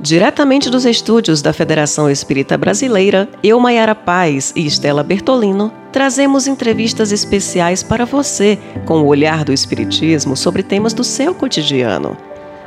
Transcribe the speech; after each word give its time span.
Diretamente 0.00 0.70
dos 0.70 0.84
estúdios 0.84 1.42
da 1.42 1.52
Federação 1.52 2.08
Espírita 2.08 2.56
Brasileira, 2.56 3.28
eu, 3.42 3.58
Maiara 3.58 3.96
Paz 3.96 4.52
e 4.54 4.64
Estela 4.64 5.02
Bertolino, 5.02 5.72
trazemos 5.90 6.46
entrevistas 6.46 7.10
especiais 7.10 7.82
para 7.82 8.04
você 8.04 8.56
com 8.86 9.02
o 9.02 9.06
olhar 9.06 9.44
do 9.44 9.52
Espiritismo 9.52 10.36
sobre 10.36 10.62
temas 10.62 10.92
do 10.92 11.02
seu 11.02 11.34
cotidiano. 11.34 12.16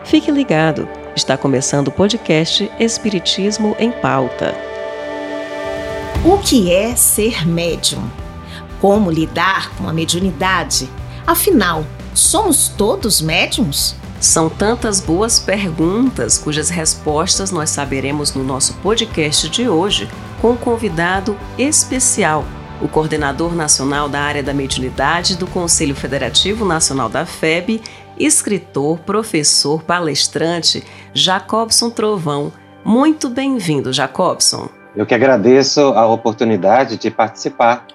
Fique 0.03 0.29
ligado, 0.29 0.89
está 1.15 1.37
começando 1.37 1.87
o 1.87 1.91
podcast 1.91 2.69
Espiritismo 2.77 3.77
em 3.79 3.93
Pauta. 3.93 4.53
O 6.25 6.37
que 6.37 6.69
é 6.69 6.97
ser 6.97 7.47
médium? 7.47 8.03
Como 8.81 9.09
lidar 9.09 9.73
com 9.77 9.87
a 9.87 9.93
mediunidade? 9.93 10.89
Afinal, 11.25 11.85
somos 12.13 12.67
todos 12.67 13.21
médiums? 13.21 14.00
São 14.21 14.51
tantas 14.51 15.01
boas 15.01 15.39
perguntas 15.39 16.37
cujas 16.37 16.69
respostas 16.69 17.49
nós 17.49 17.71
saberemos 17.71 18.35
no 18.35 18.43
nosso 18.43 18.75
podcast 18.75 19.49
de 19.49 19.67
hoje 19.67 20.07
com 20.39 20.51
um 20.51 20.55
convidado 20.55 21.35
especial, 21.57 22.45
o 22.79 22.87
coordenador 22.87 23.55
nacional 23.55 24.07
da 24.07 24.21
área 24.21 24.43
da 24.43 24.53
mediunidade 24.53 25.35
do 25.35 25.47
Conselho 25.47 25.95
Federativo 25.95 26.63
Nacional 26.63 27.09
da 27.09 27.25
FEB, 27.25 27.81
escritor, 28.15 28.99
professor, 28.99 29.81
palestrante, 29.81 30.83
Jacobson 31.15 31.89
Trovão. 31.89 32.53
Muito 32.85 33.27
bem-vindo, 33.27 33.91
Jacobson. 33.91 34.69
Eu 34.95 35.07
que 35.07 35.15
agradeço 35.15 35.79
a 35.79 36.05
oportunidade 36.05 36.95
de 36.95 37.09
participar 37.09 37.87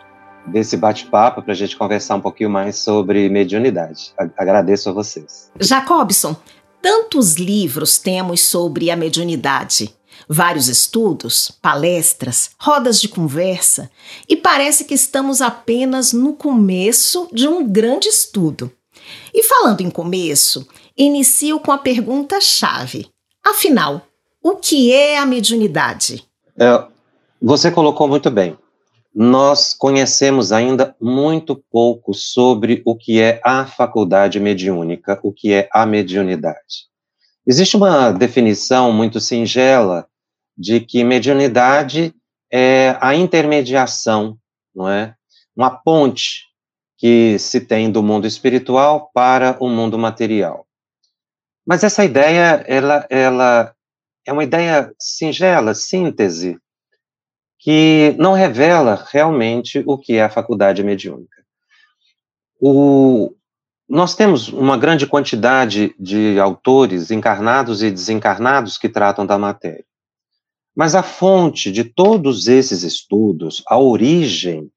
desse 0.46 0.76
bate-papo 0.76 1.42
para 1.42 1.52
a 1.52 1.56
gente 1.56 1.76
conversar 1.76 2.16
um 2.16 2.20
pouquinho 2.20 2.50
mais 2.50 2.76
sobre 2.76 3.28
mediunidade. 3.28 4.12
Agradeço 4.36 4.88
a 4.88 4.92
vocês. 4.92 5.50
Jacobson, 5.60 6.36
tantos 6.80 7.34
livros 7.34 7.98
temos 7.98 8.42
sobre 8.42 8.90
a 8.90 8.96
mediunidade. 8.96 9.94
Vários 10.28 10.68
estudos, 10.68 11.50
palestras, 11.60 12.50
rodas 12.58 13.00
de 13.00 13.08
conversa, 13.08 13.90
e 14.28 14.34
parece 14.34 14.84
que 14.84 14.94
estamos 14.94 15.42
apenas 15.42 16.12
no 16.12 16.32
começo 16.32 17.28
de 17.32 17.46
um 17.46 17.66
grande 17.66 18.08
estudo. 18.08 18.72
E 19.32 19.42
falando 19.42 19.82
em 19.82 19.90
começo, 19.90 20.66
inicio 20.96 21.60
com 21.60 21.70
a 21.70 21.78
pergunta-chave. 21.78 23.08
Afinal, 23.44 24.02
o 24.42 24.56
que 24.56 24.90
é 24.92 25.18
a 25.18 25.26
mediunidade? 25.26 26.24
É, 26.58 26.84
você 27.40 27.70
colocou 27.70 28.08
muito 28.08 28.30
bem 28.30 28.56
nós 29.18 29.72
conhecemos 29.72 30.52
ainda 30.52 30.94
muito 31.00 31.56
pouco 31.70 32.12
sobre 32.12 32.82
o 32.84 32.94
que 32.94 33.18
é 33.18 33.40
a 33.42 33.64
faculdade 33.64 34.38
mediúnica, 34.38 35.18
o 35.22 35.32
que 35.32 35.54
é 35.54 35.70
a 35.72 35.86
mediunidade. 35.86 36.90
Existe 37.46 37.78
uma 37.78 38.12
definição 38.12 38.92
muito 38.92 39.18
singela 39.18 40.06
de 40.54 40.80
que 40.80 41.02
mediunidade 41.02 42.14
é 42.52 42.98
a 43.00 43.14
intermediação, 43.14 44.36
não 44.74 44.86
é? 44.86 45.14
Uma 45.56 45.70
ponte 45.70 46.44
que 46.98 47.38
se 47.38 47.62
tem 47.62 47.90
do 47.90 48.02
mundo 48.02 48.26
espiritual 48.26 49.10
para 49.14 49.56
o 49.60 49.70
mundo 49.70 49.98
material. 49.98 50.66
Mas 51.66 51.82
essa 51.82 52.04
ideia, 52.04 52.62
ela, 52.66 53.06
ela 53.08 53.74
é 54.26 54.32
uma 54.32 54.44
ideia 54.44 54.92
singela, 54.98 55.72
síntese, 55.72 56.58
que 57.66 58.14
não 58.16 58.32
revela 58.32 59.04
realmente 59.10 59.82
o 59.84 59.98
que 59.98 60.14
é 60.14 60.22
a 60.22 60.30
faculdade 60.30 60.84
mediúnica. 60.84 61.42
O, 62.60 63.34
nós 63.88 64.14
temos 64.14 64.46
uma 64.46 64.78
grande 64.78 65.04
quantidade 65.04 65.92
de 65.98 66.38
autores 66.38 67.10
encarnados 67.10 67.82
e 67.82 67.90
desencarnados 67.90 68.78
que 68.78 68.88
tratam 68.88 69.26
da 69.26 69.36
matéria. 69.36 69.84
Mas 70.76 70.94
a 70.94 71.02
fonte 71.02 71.72
de 71.72 71.82
todos 71.82 72.46
esses 72.46 72.84
estudos, 72.84 73.64
a 73.66 73.76
origem 73.76 74.70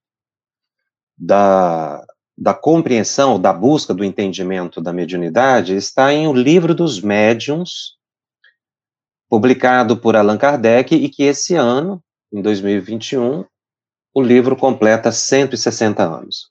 da, 1.15 2.03
da 2.35 2.55
compreensão, 2.55 3.39
da 3.39 3.53
busca 3.53 3.93
do 3.93 4.03
entendimento 4.03 4.81
da 4.81 4.91
mediunidade, 4.91 5.75
está 5.75 6.11
em 6.11 6.27
O 6.27 6.33
Livro 6.33 6.73
dos 6.73 6.99
Médiuns, 6.99 7.99
publicado 9.29 9.95
por 9.95 10.15
Allan 10.15 10.39
Kardec, 10.39 10.95
e 10.95 11.07
que 11.07 11.21
esse 11.21 11.53
ano 11.53 12.03
em 12.31 12.41
2021, 12.41 13.45
o 14.13 14.21
livro 14.21 14.55
completa 14.55 15.11
160 15.11 16.03
anos. 16.03 16.49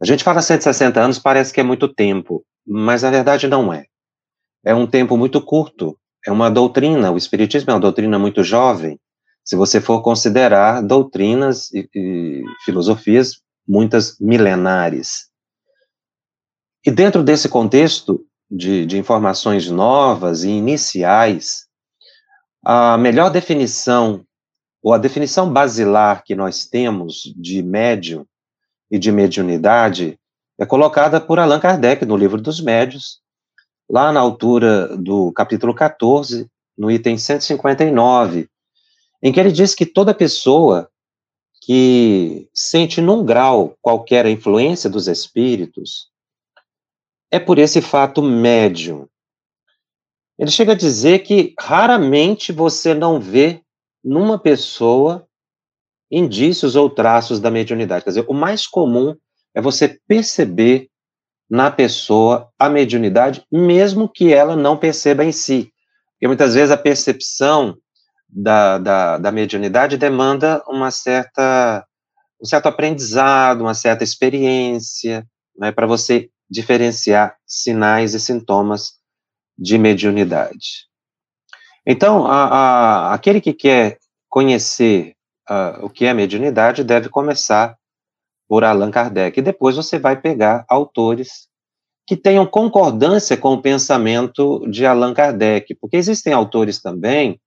A 0.00 0.06
gente 0.06 0.24
fala 0.24 0.42
160 0.42 1.00
anos, 1.00 1.18
parece 1.18 1.52
que 1.52 1.60
é 1.60 1.64
muito 1.64 1.88
tempo, 1.88 2.44
mas 2.66 3.02
na 3.02 3.10
verdade 3.10 3.48
não 3.48 3.72
é. 3.72 3.86
É 4.64 4.74
um 4.74 4.86
tempo 4.86 5.16
muito 5.16 5.40
curto, 5.40 5.98
é 6.26 6.32
uma 6.32 6.50
doutrina, 6.50 7.10
o 7.10 7.16
Espiritismo 7.16 7.70
é 7.70 7.74
uma 7.74 7.80
doutrina 7.80 8.18
muito 8.18 8.42
jovem, 8.42 8.98
se 9.44 9.56
você 9.56 9.80
for 9.80 10.02
considerar 10.02 10.82
doutrinas 10.82 11.70
e, 11.72 11.88
e 11.94 12.42
filosofias 12.64 13.42
muitas 13.68 14.18
milenares. 14.18 15.28
E 16.84 16.90
dentro 16.90 17.22
desse 17.22 17.48
contexto 17.48 18.24
de, 18.50 18.86
de 18.86 18.98
informações 18.98 19.70
novas 19.70 20.44
e 20.44 20.50
iniciais, 20.50 21.66
a 22.64 22.96
melhor 22.96 23.30
definição 23.30 24.24
ou 24.84 24.92
a 24.92 24.98
definição 24.98 25.50
basilar 25.50 26.22
que 26.22 26.34
nós 26.34 26.66
temos 26.66 27.32
de 27.34 27.62
médium 27.62 28.26
e 28.90 28.98
de 28.98 29.10
mediunidade 29.10 30.20
é 30.58 30.66
colocada 30.66 31.18
por 31.18 31.38
Allan 31.38 31.58
Kardec 31.58 32.04
no 32.04 32.14
livro 32.14 32.38
dos 32.38 32.60
médios, 32.60 33.18
lá 33.88 34.12
na 34.12 34.20
altura 34.20 34.94
do 34.98 35.32
capítulo 35.32 35.74
14, 35.74 36.50
no 36.76 36.90
item 36.90 37.16
159, 37.16 38.46
em 39.22 39.32
que 39.32 39.40
ele 39.40 39.50
diz 39.50 39.74
que 39.74 39.86
toda 39.86 40.12
pessoa 40.12 40.90
que 41.62 42.46
sente 42.52 43.00
num 43.00 43.24
grau 43.24 43.78
qualquer 43.80 44.26
a 44.26 44.30
influência 44.30 44.90
dos 44.90 45.08
espíritos 45.08 46.10
é 47.30 47.38
por 47.38 47.58
esse 47.58 47.80
fato 47.80 48.20
médium. 48.20 49.08
Ele 50.38 50.50
chega 50.50 50.72
a 50.72 50.76
dizer 50.76 51.20
que 51.20 51.54
raramente 51.58 52.52
você 52.52 52.92
não 52.92 53.18
vê 53.18 53.63
numa 54.04 54.38
pessoa 54.38 55.26
indícios 56.10 56.76
ou 56.76 56.90
traços 56.90 57.40
da 57.40 57.50
mediunidade. 57.50 58.04
Quer 58.04 58.10
dizer, 58.10 58.24
o 58.28 58.34
mais 58.34 58.66
comum 58.66 59.16
é 59.54 59.60
você 59.60 59.98
perceber 60.06 60.88
na 61.48 61.70
pessoa 61.70 62.50
a 62.58 62.68
mediunidade, 62.68 63.44
mesmo 63.50 64.08
que 64.08 64.32
ela 64.32 64.56
não 64.56 64.76
perceba 64.76 65.24
em 65.24 65.32
si. 65.32 65.72
Porque 66.12 66.26
muitas 66.26 66.54
vezes 66.54 66.70
a 66.70 66.76
percepção 66.76 67.76
da, 68.28 68.78
da, 68.78 69.18
da 69.18 69.32
mediunidade 69.32 69.96
demanda 69.96 70.62
uma 70.68 70.90
certa, 70.90 71.84
um 72.40 72.44
certo 72.44 72.66
aprendizado, 72.66 73.60
uma 73.60 73.74
certa 73.74 74.02
experiência, 74.04 75.26
né, 75.56 75.70
para 75.70 75.86
você 75.86 76.30
diferenciar 76.50 77.36
sinais 77.46 78.14
e 78.14 78.20
sintomas 78.20 78.94
de 79.56 79.78
mediunidade. 79.78 80.88
Então, 81.86 82.26
a, 82.26 82.44
a, 82.46 83.14
aquele 83.14 83.40
que 83.40 83.52
quer 83.52 83.98
conhecer 84.28 85.14
o 85.82 85.90
que 85.90 86.06
é 86.06 86.14
mediunidade 86.14 86.82
deve 86.82 87.08
começar 87.08 87.76
por 88.48 88.64
Allan 88.64 88.90
Kardec. 88.90 89.38
E 89.38 89.42
depois 89.42 89.76
você 89.76 89.98
vai 89.98 90.20
pegar 90.20 90.64
autores 90.68 91.48
que 92.06 92.16
tenham 92.16 92.46
concordância 92.46 93.36
com 93.36 93.54
o 93.54 93.62
pensamento 93.62 94.66
de 94.70 94.84
Allan 94.84 95.14
Kardec, 95.14 95.74
porque 95.74 95.96
existem 95.96 96.32
autores 96.32 96.80
também 96.80 97.40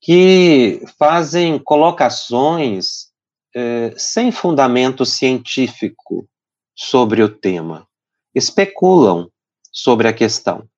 que 0.00 0.82
fazem 0.98 1.58
colocações 1.58 3.06
eh, 3.54 3.94
sem 3.96 4.30
fundamento 4.30 5.06
científico 5.06 6.28
sobre 6.74 7.22
o 7.22 7.28
tema, 7.28 7.86
especulam 8.34 9.30
sobre 9.72 10.08
a 10.08 10.12
questão. 10.12 10.68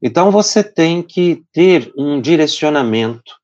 Então, 0.00 0.30
você 0.30 0.62
tem 0.62 1.02
que 1.02 1.42
ter 1.52 1.92
um 1.96 2.20
direcionamento 2.20 3.34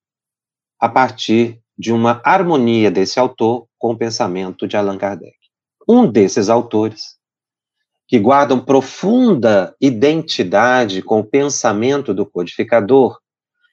a 0.78 0.88
partir 0.88 1.60
de 1.76 1.92
uma 1.92 2.20
harmonia 2.24 2.92
desse 2.92 3.18
autor 3.18 3.66
com 3.76 3.90
o 3.90 3.98
pensamento 3.98 4.68
de 4.68 4.76
Allan 4.76 4.96
Kardec. 4.96 5.36
Um 5.88 6.06
desses 6.06 6.48
autores, 6.48 7.16
que 8.06 8.20
guardam 8.20 8.64
profunda 8.64 9.74
identidade 9.80 11.02
com 11.02 11.18
o 11.18 11.24
pensamento 11.24 12.14
do 12.14 12.24
codificador, 12.24 13.18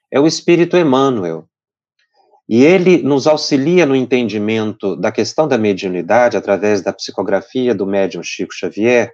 é 0.09 0.19
o 0.19 0.25
Espírito 0.25 0.75
Emmanuel. 0.75 1.47
E 2.49 2.63
ele 2.63 3.03
nos 3.03 3.27
auxilia 3.27 3.85
no 3.85 3.95
entendimento 3.95 4.95
da 4.95 5.11
questão 5.11 5.47
da 5.47 5.57
mediunidade 5.57 6.35
através 6.35 6.81
da 6.81 6.91
psicografia 6.91 7.75
do 7.75 7.85
médium 7.85 8.23
Chico 8.23 8.53
Xavier, 8.53 9.13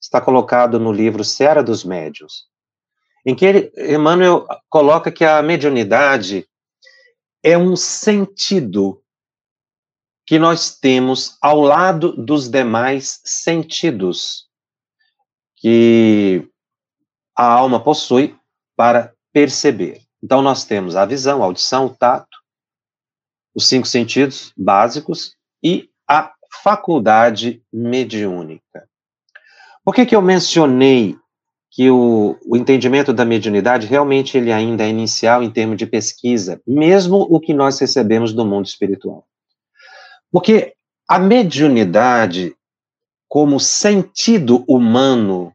está 0.00 0.20
colocado 0.20 0.80
no 0.80 0.90
livro 0.90 1.22
Serra 1.22 1.62
dos 1.62 1.84
Médiuns 1.84 2.50
em 3.24 3.34
que 3.34 3.72
Emmanuel 3.76 4.46
coloca 4.68 5.12
que 5.12 5.24
a 5.24 5.42
mediunidade 5.42 6.46
é 7.42 7.56
um 7.56 7.76
sentido 7.76 9.02
que 10.26 10.38
nós 10.38 10.78
temos 10.78 11.36
ao 11.40 11.60
lado 11.60 12.12
dos 12.16 12.48
demais 12.48 13.20
sentidos 13.24 14.48
que 15.56 16.48
a 17.36 17.44
alma 17.44 17.82
possui 17.82 18.36
para 18.76 19.12
perceber. 19.32 20.02
Então, 20.22 20.42
nós 20.42 20.64
temos 20.64 20.94
a 20.96 21.04
visão, 21.04 21.42
a 21.42 21.46
audição, 21.46 21.86
o 21.86 21.96
tato, 21.96 22.38
os 23.54 23.68
cinco 23.68 23.86
sentidos 23.86 24.52
básicos 24.56 25.36
e 25.62 25.90
a 26.08 26.32
faculdade 26.62 27.62
mediúnica. 27.72 28.88
Por 29.84 29.94
que, 29.94 30.06
que 30.06 30.14
eu 30.14 30.22
mencionei 30.22 31.16
que 31.72 31.90
o, 31.90 32.38
o 32.44 32.54
entendimento 32.54 33.12
da 33.14 33.24
mediunidade 33.24 33.86
realmente 33.86 34.36
ele 34.36 34.52
ainda 34.52 34.84
é 34.84 34.90
inicial 34.90 35.42
em 35.42 35.50
termos 35.50 35.78
de 35.78 35.86
pesquisa, 35.86 36.60
mesmo 36.66 37.26
o 37.30 37.40
que 37.40 37.54
nós 37.54 37.78
recebemos 37.78 38.34
do 38.34 38.44
mundo 38.44 38.66
espiritual? 38.66 39.26
Porque 40.30 40.74
a 41.08 41.18
mediunidade, 41.18 42.54
como 43.26 43.58
sentido 43.58 44.62
humano, 44.68 45.54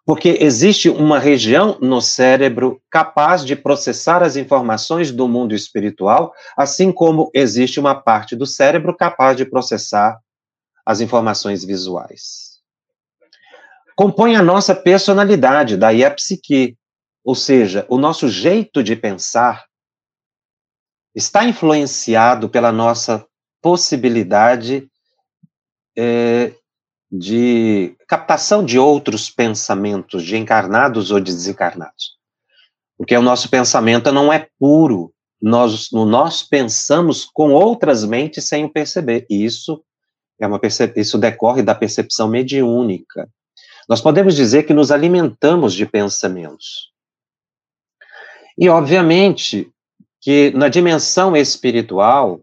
Porque 0.04 0.38
existe 0.40 0.88
uma 0.88 1.18
região 1.18 1.78
no 1.80 2.00
cérebro 2.00 2.80
capaz 2.88 3.44
de 3.44 3.56
processar 3.56 4.22
as 4.22 4.36
informações 4.36 5.10
do 5.10 5.26
mundo 5.26 5.54
espiritual, 5.54 6.32
assim 6.56 6.92
como 6.92 7.30
existe 7.34 7.80
uma 7.80 7.94
parte 7.94 8.36
do 8.36 8.46
cérebro 8.46 8.96
capaz 8.96 9.36
de 9.36 9.44
processar 9.44 10.20
as 10.84 11.00
informações 11.00 11.64
visuais. 11.64 12.60
Compõe 13.96 14.36
a 14.36 14.42
nossa 14.42 14.76
personalidade, 14.76 15.76
daí 15.76 16.04
a 16.04 16.10
psique, 16.10 16.76
ou 17.24 17.34
seja, 17.34 17.84
o 17.88 17.98
nosso 17.98 18.28
jeito 18.28 18.84
de 18.84 18.94
pensar 18.94 19.64
está 21.12 21.44
influenciado 21.44 22.48
pela 22.48 22.70
nossa 22.70 23.26
possibilidade 23.60 24.88
é, 25.98 26.54
de 27.18 27.96
captação 28.06 28.64
de 28.64 28.78
outros 28.78 29.30
pensamentos, 29.30 30.22
de 30.24 30.36
encarnados 30.36 31.10
ou 31.10 31.18
de 31.18 31.32
desencarnados. 31.32 32.16
Porque 32.96 33.16
o 33.16 33.22
nosso 33.22 33.48
pensamento 33.48 34.10
não 34.12 34.32
é 34.32 34.48
puro, 34.58 35.12
nós, 35.40 35.90
nós 35.92 36.42
pensamos 36.42 37.24
com 37.24 37.52
outras 37.52 38.04
mentes 38.04 38.44
sem 38.44 38.64
o 38.64 38.72
perceber. 38.72 39.26
Isso, 39.28 39.82
é 40.40 40.46
uma 40.46 40.60
isso 40.96 41.18
decorre 41.18 41.62
da 41.62 41.74
percepção 41.74 42.28
mediúnica. 42.28 43.28
Nós 43.88 44.00
podemos 44.00 44.34
dizer 44.34 44.64
que 44.64 44.74
nos 44.74 44.90
alimentamos 44.90 45.74
de 45.74 45.86
pensamentos. 45.86 46.90
E, 48.58 48.68
obviamente, 48.68 49.70
que 50.20 50.50
na 50.52 50.68
dimensão 50.68 51.36
espiritual, 51.36 52.40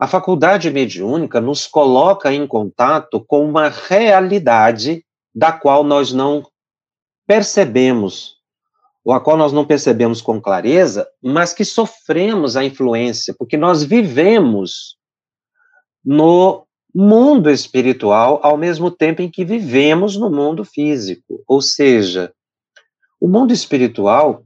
a 0.00 0.06
faculdade 0.06 0.70
mediúnica 0.70 1.42
nos 1.42 1.66
coloca 1.66 2.32
em 2.32 2.46
contato 2.46 3.22
com 3.22 3.46
uma 3.46 3.68
realidade 3.68 5.04
da 5.34 5.52
qual 5.52 5.84
nós 5.84 6.10
não 6.10 6.42
percebemos, 7.26 8.36
ou 9.04 9.12
a 9.12 9.20
qual 9.20 9.36
nós 9.36 9.52
não 9.52 9.66
percebemos 9.66 10.22
com 10.22 10.40
clareza, 10.40 11.06
mas 11.22 11.52
que 11.52 11.66
sofremos 11.66 12.56
a 12.56 12.64
influência, 12.64 13.34
porque 13.38 13.58
nós 13.58 13.84
vivemos 13.84 14.96
no 16.02 16.66
mundo 16.94 17.50
espiritual 17.50 18.40
ao 18.42 18.56
mesmo 18.56 18.90
tempo 18.90 19.20
em 19.20 19.30
que 19.30 19.44
vivemos 19.44 20.16
no 20.16 20.30
mundo 20.30 20.64
físico. 20.64 21.44
Ou 21.46 21.60
seja, 21.60 22.32
o 23.20 23.28
mundo 23.28 23.52
espiritual, 23.52 24.44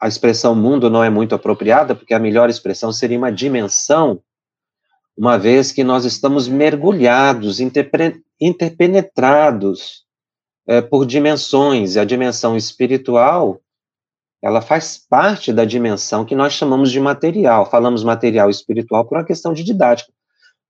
a 0.00 0.06
expressão 0.06 0.54
mundo 0.54 0.88
não 0.88 1.02
é 1.02 1.10
muito 1.10 1.34
apropriada, 1.34 1.96
porque 1.96 2.14
a 2.14 2.20
melhor 2.20 2.48
expressão 2.48 2.92
seria 2.92 3.18
uma 3.18 3.32
dimensão 3.32 4.22
uma 5.16 5.38
vez 5.38 5.70
que 5.70 5.84
nós 5.84 6.04
estamos 6.04 6.48
mergulhados, 6.48 7.60
interpenetrados 8.40 10.04
é, 10.66 10.80
por 10.82 11.06
dimensões, 11.06 11.94
e 11.94 12.00
a 12.00 12.04
dimensão 12.04 12.56
espiritual, 12.56 13.60
ela 14.42 14.60
faz 14.60 14.98
parte 14.98 15.52
da 15.52 15.64
dimensão 15.64 16.24
que 16.24 16.34
nós 16.34 16.52
chamamos 16.52 16.90
de 16.90 16.98
material. 16.98 17.70
Falamos 17.70 18.02
material 18.02 18.50
espiritual 18.50 19.06
por 19.06 19.16
uma 19.16 19.24
questão 19.24 19.52
de 19.54 19.62
didática, 19.62 20.12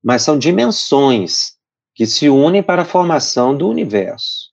mas 0.03 0.23
são 0.23 0.39
dimensões 0.39 1.55
que 1.95 2.07
se 2.07 2.29
unem 2.29 2.63
para 2.63 2.83
a 2.83 2.87
formação 2.87 3.57
do 3.57 3.69
universo. 3.69 4.53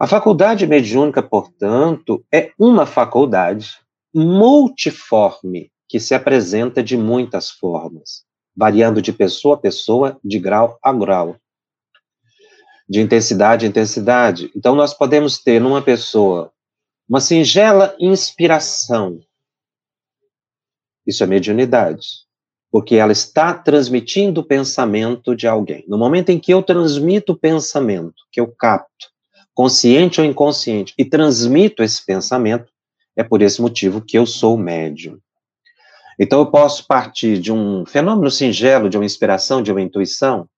A 0.00 0.06
faculdade 0.06 0.66
mediúnica, 0.66 1.22
portanto, 1.22 2.24
é 2.32 2.50
uma 2.58 2.86
faculdade 2.86 3.78
multiforme 4.14 5.70
que 5.88 6.00
se 6.00 6.14
apresenta 6.14 6.82
de 6.82 6.96
muitas 6.96 7.50
formas 7.50 8.27
variando 8.58 9.00
de 9.00 9.12
pessoa 9.12 9.54
a 9.54 9.58
pessoa, 9.58 10.18
de 10.24 10.36
grau 10.36 10.76
a 10.82 10.92
grau, 10.92 11.36
de 12.88 13.00
intensidade 13.00 13.64
a 13.64 13.68
intensidade. 13.68 14.50
Então, 14.56 14.74
nós 14.74 14.92
podemos 14.92 15.38
ter 15.38 15.60
numa 15.60 15.80
pessoa 15.80 16.50
uma 17.08 17.20
singela 17.20 17.94
inspiração. 18.00 19.20
Isso 21.06 21.22
é 21.22 21.26
mediunidade, 21.26 22.04
porque 22.68 22.96
ela 22.96 23.12
está 23.12 23.54
transmitindo 23.54 24.40
o 24.40 24.44
pensamento 24.44 25.36
de 25.36 25.46
alguém. 25.46 25.84
No 25.86 25.96
momento 25.96 26.30
em 26.30 26.38
que 26.40 26.52
eu 26.52 26.60
transmito 26.60 27.34
o 27.34 27.38
pensamento, 27.38 28.24
que 28.32 28.40
eu 28.40 28.48
capto, 28.48 29.06
consciente 29.54 30.20
ou 30.20 30.26
inconsciente, 30.26 30.94
e 30.98 31.04
transmito 31.04 31.80
esse 31.80 32.04
pensamento, 32.04 32.68
é 33.16 33.22
por 33.22 33.40
esse 33.40 33.62
motivo 33.62 34.00
que 34.00 34.18
eu 34.18 34.26
sou 34.26 34.58
médium. 34.58 35.20
Então, 36.18 36.40
eu 36.40 36.50
posso 36.50 36.86
partir 36.86 37.38
de 37.38 37.52
um 37.52 37.86
fenômeno 37.86 38.30
singelo, 38.30 38.90
de 38.90 38.98
uma 38.98 39.04
inspiração, 39.04 39.62
de 39.62 39.70
uma 39.70 39.80
intuição, 39.80 40.48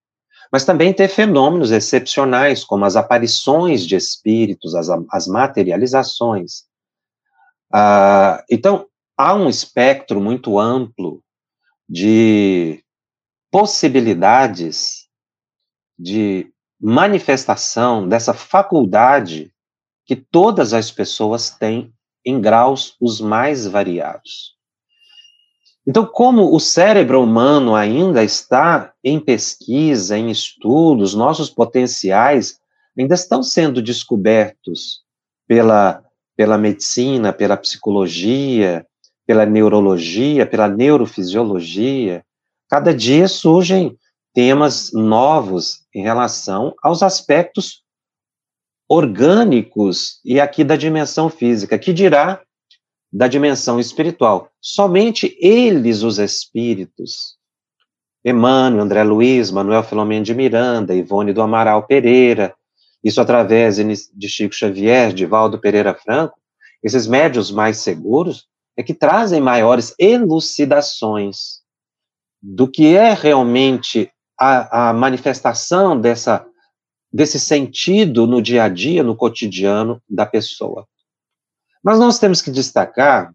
mas 0.50 0.64
também 0.64 0.92
ter 0.92 1.08
fenômenos 1.08 1.70
excepcionais, 1.70 2.64
como 2.64 2.84
as 2.84 2.96
aparições 2.96 3.86
de 3.86 3.94
espíritos, 3.94 4.74
as, 4.74 4.88
as 5.10 5.26
materializações. 5.26 6.64
Ah, 7.72 8.42
então, 8.50 8.86
há 9.16 9.34
um 9.34 9.48
espectro 9.48 10.20
muito 10.20 10.58
amplo 10.58 11.22
de 11.88 12.82
possibilidades 13.50 15.08
de 15.98 16.50
manifestação 16.80 18.08
dessa 18.08 18.32
faculdade 18.32 19.52
que 20.06 20.16
todas 20.16 20.72
as 20.72 20.90
pessoas 20.90 21.50
têm 21.50 21.92
em 22.24 22.40
graus 22.40 22.96
os 23.00 23.20
mais 23.20 23.66
variados. 23.66 24.59
Então, 25.90 26.06
como 26.06 26.54
o 26.54 26.60
cérebro 26.60 27.20
humano 27.20 27.74
ainda 27.74 28.22
está 28.22 28.94
em 29.02 29.18
pesquisa, 29.18 30.16
em 30.16 30.30
estudos, 30.30 31.14
nossos 31.14 31.50
potenciais 31.50 32.60
ainda 32.96 33.16
estão 33.16 33.42
sendo 33.42 33.82
descobertos 33.82 35.02
pela, 35.48 36.00
pela 36.36 36.56
medicina, 36.56 37.32
pela 37.32 37.56
psicologia, 37.56 38.86
pela 39.26 39.44
neurologia, 39.44 40.46
pela 40.46 40.68
neurofisiologia. 40.68 42.24
Cada 42.68 42.94
dia 42.94 43.26
surgem 43.26 43.98
temas 44.32 44.92
novos 44.92 45.84
em 45.92 46.04
relação 46.04 46.72
aos 46.84 47.02
aspectos 47.02 47.82
orgânicos 48.88 50.20
e 50.24 50.38
aqui 50.38 50.62
da 50.62 50.76
dimensão 50.76 51.28
física, 51.28 51.76
que 51.76 51.92
dirá 51.92 52.40
da 53.12 53.26
dimensão 53.26 53.80
espiritual. 53.80 54.50
Somente 54.60 55.36
eles, 55.40 56.02
os 56.02 56.18
espíritos, 56.18 57.36
Emmanuel, 58.24 58.84
André 58.84 59.02
Luiz, 59.02 59.50
Manuel 59.50 59.82
Filomeno 59.82 60.24
de 60.24 60.34
Miranda, 60.34 60.94
Ivone 60.94 61.32
do 61.32 61.42
Amaral 61.42 61.86
Pereira, 61.86 62.54
isso 63.02 63.20
através 63.20 63.76
de 63.76 64.28
Chico 64.28 64.54
Xavier, 64.54 65.12
de 65.12 65.24
Valdo 65.24 65.58
Pereira 65.58 65.94
Franco, 65.94 66.38
esses 66.82 67.06
médios 67.06 67.50
mais 67.50 67.78
seguros 67.78 68.46
é 68.76 68.82
que 68.82 68.94
trazem 68.94 69.40
maiores 69.40 69.94
elucidações 69.98 71.60
do 72.42 72.68
que 72.68 72.94
é 72.94 73.12
realmente 73.12 74.10
a, 74.38 74.90
a 74.90 74.92
manifestação 74.92 75.98
dessa, 76.00 76.46
desse 77.12 77.38
sentido 77.38 78.26
no 78.26 78.40
dia 78.40 78.64
a 78.64 78.68
dia, 78.68 79.02
no 79.02 79.16
cotidiano 79.16 80.02
da 80.08 80.24
pessoa. 80.24 80.86
Mas 81.82 81.98
nós 81.98 82.18
temos 82.18 82.42
que 82.42 82.50
destacar 82.50 83.34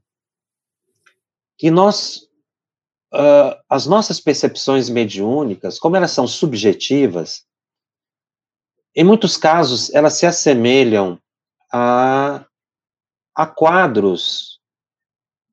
que 1.58 1.72
nós, 1.72 2.28
uh, 3.14 3.56
as 3.70 3.86
nossas 3.86 4.20
percepções 4.20 4.90
mediúnicas, 4.90 5.80
como 5.80 5.96
elas 5.96 6.12
são 6.12 6.28
subjetivas, 6.28 7.46
em 8.96 9.04
muitos 9.04 9.36
casos 9.36 9.94
elas 9.94 10.14
se 10.14 10.26
assemelham 10.26 11.20
a, 11.72 12.46
a 13.34 13.48
quadros 13.48 14.60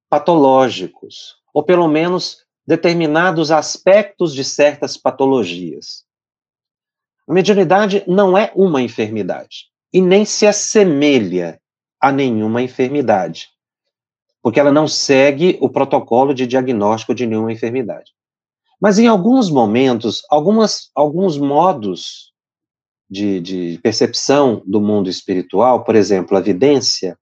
patológicos, 0.09 1.37
ou 1.55 1.63
pelo 1.63 1.89
menos 1.89 2.45
determinados 2.67 3.51
aspectos 3.51 4.35
de 4.35 4.45
certas 4.45 4.97
patologias. 4.97 6.05
A 7.27 7.33
mediunidade 7.33 8.05
não 8.07 8.37
é 8.37 8.53
uma 8.55 8.83
enfermidade 8.83 9.71
e 9.93 10.01
nem 10.01 10.25
se 10.25 10.47
assemelha 10.47 11.62
a 12.03 12.11
nenhuma 12.11 12.61
enfermidade, 12.61 13.49
porque 14.43 14.59
ela 14.59 14.73
não 14.73 14.89
segue 14.89 15.57
o 15.61 15.71
protocolo 15.71 16.35
de 16.35 16.49
diagnóstico 16.49 17.15
de 17.15 17.25
nenhuma 17.25 17.53
enfermidade. 17.53 18.11
Mas 18.81 18.99
em 18.99 19.07
alguns 19.07 19.49
momentos, 19.49 20.23
algumas, 20.29 20.91
alguns 20.97 21.39
modos 21.39 22.33
de, 23.09 23.41
de 23.41 23.81
percepção 23.81 24.61
do 24.67 24.81
mundo 24.81 25.09
espiritual, 25.09 25.85
por 25.85 25.95
exemplo, 25.95 26.37
a 26.37 26.41
vidência, 26.41 27.17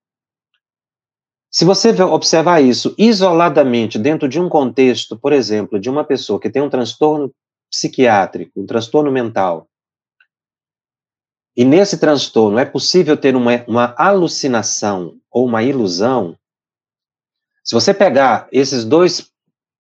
se 1.51 1.65
você 1.65 1.91
observar 2.03 2.63
isso 2.63 2.95
isoladamente 2.97 3.99
dentro 3.99 4.27
de 4.27 4.41
um 4.41 4.49
contexto, 4.49 5.19
por 5.19 5.33
exemplo, 5.35 5.79
de 5.79 5.91
uma 5.91 6.05
pessoa 6.05 6.41
que 6.41 6.49
tem 6.49 6.63
um 6.63 6.71
transtorno 6.71 7.31
psiquiátrico, 7.71 8.63
um 8.63 8.67
transtorno 8.67 9.13
mental, 9.13 9.69
e 11.61 11.65
nesse 11.67 11.99
transtorno 11.99 12.59
é 12.59 12.65
possível 12.65 13.19
ter 13.19 13.37
uma, 13.37 13.63
uma 13.69 13.95
alucinação 13.99 15.19
ou 15.31 15.45
uma 15.45 15.63
ilusão, 15.63 16.35
se 17.63 17.75
você 17.75 17.93
pegar 17.93 18.49
esses 18.51 18.83
dois 18.83 19.31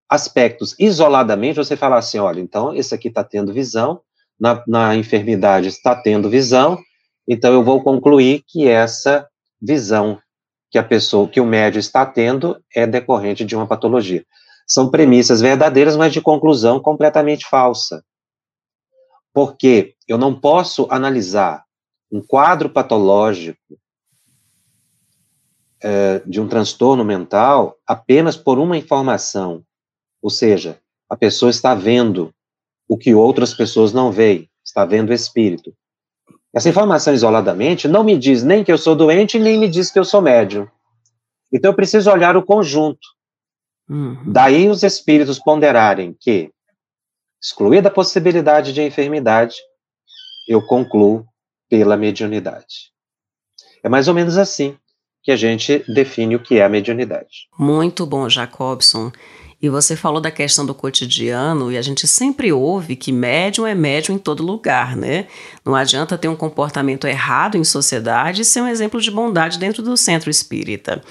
aspectos 0.06 0.76
isoladamente, 0.78 1.56
você 1.56 1.78
fala 1.78 1.96
assim, 1.96 2.18
olha, 2.18 2.38
então 2.38 2.74
esse 2.74 2.94
aqui 2.94 3.08
está 3.08 3.24
tendo 3.24 3.54
visão, 3.54 4.02
na, 4.38 4.62
na 4.66 4.94
enfermidade 4.94 5.68
está 5.68 5.96
tendo 5.96 6.28
visão, 6.28 6.78
então 7.26 7.50
eu 7.50 7.64
vou 7.64 7.82
concluir 7.82 8.44
que 8.46 8.68
essa 8.68 9.26
visão 9.58 10.20
que 10.70 10.76
a 10.76 10.84
pessoa, 10.84 11.26
que 11.30 11.40
o 11.40 11.46
médio 11.46 11.78
está 11.78 12.04
tendo 12.04 12.62
é 12.76 12.86
decorrente 12.86 13.42
de 13.42 13.56
uma 13.56 13.66
patologia. 13.66 14.22
São 14.66 14.90
premissas 14.90 15.40
verdadeiras, 15.40 15.96
mas 15.96 16.12
de 16.12 16.20
conclusão 16.20 16.78
completamente 16.78 17.46
falsa. 17.46 18.04
Porque 19.32 19.94
eu 20.06 20.18
não 20.18 20.38
posso 20.38 20.86
analisar 20.90 21.64
um 22.10 22.20
quadro 22.20 22.68
patológico 22.68 23.78
é, 25.82 26.20
de 26.26 26.40
um 26.40 26.48
transtorno 26.48 27.04
mental 27.04 27.76
apenas 27.86 28.36
por 28.36 28.58
uma 28.58 28.76
informação. 28.76 29.64
Ou 30.20 30.30
seja, 30.30 30.78
a 31.08 31.16
pessoa 31.16 31.50
está 31.50 31.74
vendo 31.74 32.34
o 32.88 32.98
que 32.98 33.14
outras 33.14 33.54
pessoas 33.54 33.92
não 33.92 34.10
veem, 34.10 34.50
está 34.64 34.84
vendo 34.84 35.10
o 35.10 35.14
espírito. 35.14 35.72
Essa 36.52 36.68
informação 36.68 37.14
isoladamente 37.14 37.86
não 37.86 38.02
me 38.02 38.18
diz 38.18 38.42
nem 38.42 38.64
que 38.64 38.72
eu 38.72 38.78
sou 38.78 38.96
doente, 38.96 39.38
nem 39.38 39.58
me 39.58 39.68
diz 39.68 39.90
que 39.90 39.98
eu 39.98 40.04
sou 40.04 40.20
médium. 40.20 40.66
Então 41.52 41.70
eu 41.70 41.76
preciso 41.76 42.10
olhar 42.10 42.36
o 42.36 42.42
conjunto. 42.42 43.06
Uhum. 43.88 44.22
Daí 44.26 44.68
os 44.68 44.82
espíritos 44.82 45.38
ponderarem 45.38 46.16
que, 46.18 46.52
excluída 47.42 47.88
a 47.88 47.92
possibilidade 47.92 48.72
de 48.72 48.82
enfermidade, 48.82 49.56
eu 50.48 50.64
concluo 50.66 51.24
pela 51.70 51.96
mediunidade. 51.96 52.90
É 53.82 53.88
mais 53.88 54.08
ou 54.08 54.14
menos 54.14 54.36
assim 54.36 54.76
que 55.22 55.30
a 55.30 55.36
gente 55.36 55.84
define 55.88 56.34
o 56.34 56.42
que 56.42 56.58
é 56.58 56.64
a 56.64 56.68
mediunidade. 56.68 57.48
Muito 57.58 58.04
bom, 58.04 58.28
Jacobson. 58.28 59.12
E 59.62 59.68
você 59.68 59.94
falou 59.94 60.22
da 60.22 60.30
questão 60.30 60.64
do 60.64 60.74
cotidiano, 60.74 61.70
e 61.70 61.76
a 61.76 61.82
gente 61.82 62.08
sempre 62.08 62.50
ouve 62.50 62.96
que 62.96 63.12
médium 63.12 63.66
é 63.66 63.74
médium 63.74 64.14
em 64.14 64.18
todo 64.18 64.42
lugar, 64.42 64.96
né? 64.96 65.26
Não 65.64 65.74
adianta 65.74 66.16
ter 66.16 66.28
um 66.28 66.36
comportamento 66.36 67.06
errado 67.06 67.58
em 67.58 67.64
sociedade 67.64 68.40
e 68.40 68.44
ser 68.44 68.62
um 68.62 68.66
exemplo 68.66 68.98
de 69.00 69.10
bondade 69.10 69.58
dentro 69.58 69.82
do 69.82 69.98
centro 69.98 70.30
espírita. 70.30 71.02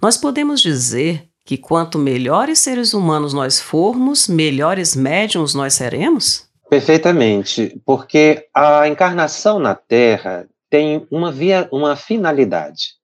Nós 0.00 0.16
podemos 0.16 0.60
dizer 0.60 1.28
que 1.44 1.56
quanto 1.56 1.98
melhores 1.98 2.60
seres 2.60 2.94
humanos 2.94 3.32
nós 3.32 3.60
formos, 3.60 4.28
melhores 4.28 4.94
médiums 4.94 5.52
nós 5.52 5.74
seremos? 5.74 6.45
Perfeitamente, 6.68 7.80
porque 7.84 8.48
a 8.52 8.88
encarnação 8.88 9.60
na 9.60 9.74
Terra 9.74 10.48
tem 10.68 11.06
uma, 11.12 11.30
via, 11.30 11.68
uma 11.70 11.94
finalidade, 11.94 12.94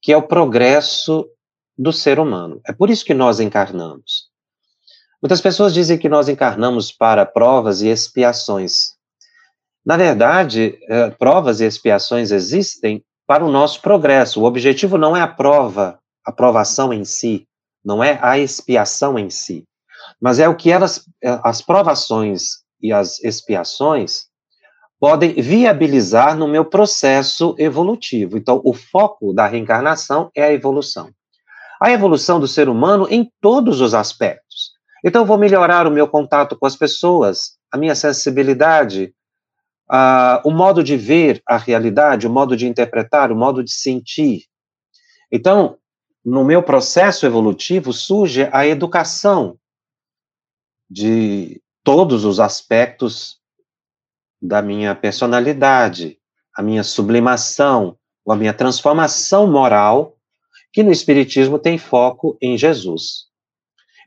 que 0.00 0.12
é 0.12 0.16
o 0.16 0.22
progresso 0.22 1.28
do 1.76 1.92
ser 1.92 2.20
humano. 2.20 2.60
É 2.64 2.72
por 2.72 2.90
isso 2.90 3.04
que 3.04 3.12
nós 3.12 3.40
encarnamos. 3.40 4.30
Muitas 5.20 5.40
pessoas 5.40 5.74
dizem 5.74 5.98
que 5.98 6.08
nós 6.08 6.28
encarnamos 6.28 6.92
para 6.92 7.26
provas 7.26 7.82
e 7.82 7.88
expiações. 7.88 8.92
Na 9.84 9.96
verdade, 9.96 10.78
eh, 10.88 11.10
provas 11.10 11.60
e 11.60 11.64
expiações 11.64 12.30
existem 12.30 13.04
para 13.26 13.44
o 13.44 13.50
nosso 13.50 13.80
progresso. 13.82 14.40
O 14.40 14.44
objetivo 14.44 14.96
não 14.96 15.16
é 15.16 15.20
a 15.20 15.28
prova, 15.28 15.98
a 16.24 16.30
provação 16.30 16.92
em 16.92 17.04
si, 17.04 17.48
não 17.84 18.02
é 18.02 18.18
a 18.22 18.38
expiação 18.38 19.18
em 19.18 19.28
si, 19.28 19.64
mas 20.20 20.38
é 20.38 20.48
o 20.48 20.54
que 20.54 20.70
elas, 20.70 21.04
eh, 21.20 21.40
as 21.42 21.60
provações 21.60 22.61
e 22.82 22.92
as 22.92 23.22
expiações 23.22 24.26
podem 24.98 25.34
viabilizar 25.34 26.36
no 26.36 26.46
meu 26.46 26.64
processo 26.64 27.54
evolutivo. 27.58 28.36
Então, 28.36 28.60
o 28.64 28.72
foco 28.72 29.32
da 29.32 29.46
reencarnação 29.46 30.30
é 30.34 30.44
a 30.44 30.52
evolução. 30.52 31.10
A 31.80 31.90
evolução 31.90 32.38
do 32.38 32.46
ser 32.46 32.68
humano 32.68 33.06
em 33.10 33.30
todos 33.40 33.80
os 33.80 33.94
aspectos. 33.94 34.72
Então, 35.04 35.22
eu 35.22 35.26
vou 35.26 35.38
melhorar 35.38 35.86
o 35.86 35.90
meu 35.90 36.06
contato 36.08 36.56
com 36.56 36.66
as 36.66 36.76
pessoas, 36.76 37.56
a 37.72 37.76
minha 37.76 37.94
sensibilidade, 37.94 39.14
o 40.44 40.50
modo 40.50 40.82
de 40.82 40.96
ver 40.96 41.42
a 41.46 41.56
realidade, 41.56 42.26
o 42.26 42.30
modo 42.30 42.56
de 42.56 42.66
interpretar, 42.66 43.30
o 43.30 43.36
modo 43.36 43.62
de 43.62 43.72
sentir. 43.72 44.44
Então, 45.30 45.76
no 46.24 46.44
meu 46.44 46.62
processo 46.62 47.26
evolutivo 47.26 47.92
surge 47.92 48.48
a 48.52 48.66
educação 48.66 49.58
de 50.88 51.61
todos 51.84 52.24
os 52.24 52.38
aspectos 52.40 53.38
da 54.40 54.60
minha 54.60 54.94
personalidade, 54.94 56.18
a 56.54 56.62
minha 56.62 56.82
sublimação, 56.82 57.96
ou 58.24 58.32
a 58.32 58.36
minha 58.36 58.52
transformação 58.52 59.46
moral, 59.46 60.16
que 60.72 60.82
no 60.82 60.92
Espiritismo 60.92 61.58
tem 61.58 61.76
foco 61.78 62.36
em 62.40 62.56
Jesus. 62.56 63.26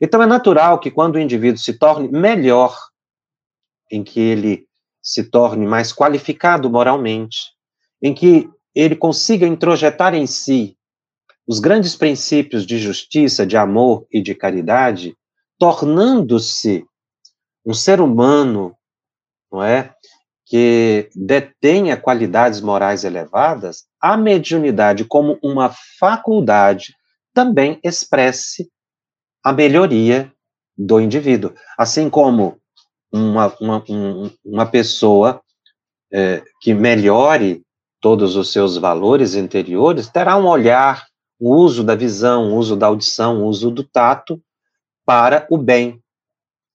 Então 0.00 0.22
é 0.22 0.26
natural 0.26 0.78
que 0.78 0.90
quando 0.90 1.16
o 1.16 1.20
indivíduo 1.20 1.58
se 1.58 1.74
torne 1.74 2.08
melhor, 2.08 2.76
em 3.90 4.02
que 4.02 4.20
ele 4.20 4.66
se 5.02 5.24
torne 5.24 5.66
mais 5.66 5.92
qualificado 5.92 6.68
moralmente, 6.68 7.52
em 8.02 8.12
que 8.12 8.50
ele 8.74 8.96
consiga 8.96 9.46
introjetar 9.46 10.14
em 10.14 10.26
si 10.26 10.76
os 11.46 11.60
grandes 11.60 11.94
princípios 11.94 12.66
de 12.66 12.78
justiça, 12.78 13.46
de 13.46 13.56
amor 13.56 14.06
e 14.10 14.20
de 14.20 14.34
caridade, 14.34 15.16
tornando-se 15.58 16.84
um 17.66 17.74
ser 17.74 18.00
humano, 18.00 18.76
não 19.50 19.62
é, 19.62 19.92
que 20.46 21.10
detenha 21.14 21.96
qualidades 21.96 22.60
morais 22.60 23.02
elevadas, 23.02 23.84
a 24.00 24.16
mediunidade 24.16 25.04
como 25.04 25.38
uma 25.42 25.74
faculdade 25.98 26.94
também 27.34 27.80
expresse 27.82 28.70
a 29.44 29.52
melhoria 29.52 30.32
do 30.78 31.00
indivíduo. 31.00 31.52
Assim 31.76 32.08
como 32.08 32.58
uma, 33.12 33.52
uma, 33.60 33.84
uma 34.44 34.66
pessoa 34.66 35.42
é, 36.12 36.42
que 36.60 36.72
melhore 36.72 37.62
todos 38.00 38.36
os 38.36 38.52
seus 38.52 38.76
valores 38.76 39.34
interiores 39.34 40.08
terá 40.08 40.36
um 40.36 40.46
olhar, 40.46 41.06
o 41.38 41.54
uso 41.54 41.82
da 41.82 41.94
visão, 41.94 42.52
o 42.52 42.56
uso 42.56 42.76
da 42.76 42.86
audição, 42.86 43.42
o 43.42 43.46
uso 43.46 43.70
do 43.70 43.82
tato 43.82 44.40
para 45.04 45.46
o 45.50 45.58
bem. 45.58 46.00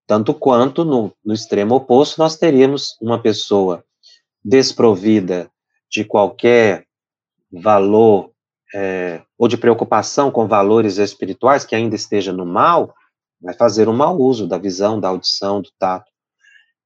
Tanto 0.08 0.34
quanto 0.34 0.84
no, 0.84 1.14
no 1.24 1.34
extremo 1.34 1.76
oposto 1.76 2.20
nós 2.20 2.36
teríamos 2.36 2.98
uma 3.02 3.22
pessoa 3.22 3.84
desprovida 4.44 5.50
de 5.90 6.04
qualquer 6.04 6.86
valor 7.52 8.32
é, 8.74 9.22
ou 9.38 9.48
de 9.48 9.58
preocupação 9.58 10.32
com 10.32 10.48
valores 10.48 10.98
espirituais 10.98 11.66
que 11.66 11.76
ainda 11.76 11.96
esteja 11.96 12.32
no 12.32 12.46
mal, 12.46 12.94
vai 13.42 13.54
fazer 13.54 13.90
um 13.90 13.94
mau 13.94 14.18
uso 14.18 14.48
da 14.48 14.58
visão, 14.58 15.00
da 15.00 15.10
audição, 15.10 15.62
do 15.62 15.70
tato. 15.78 16.10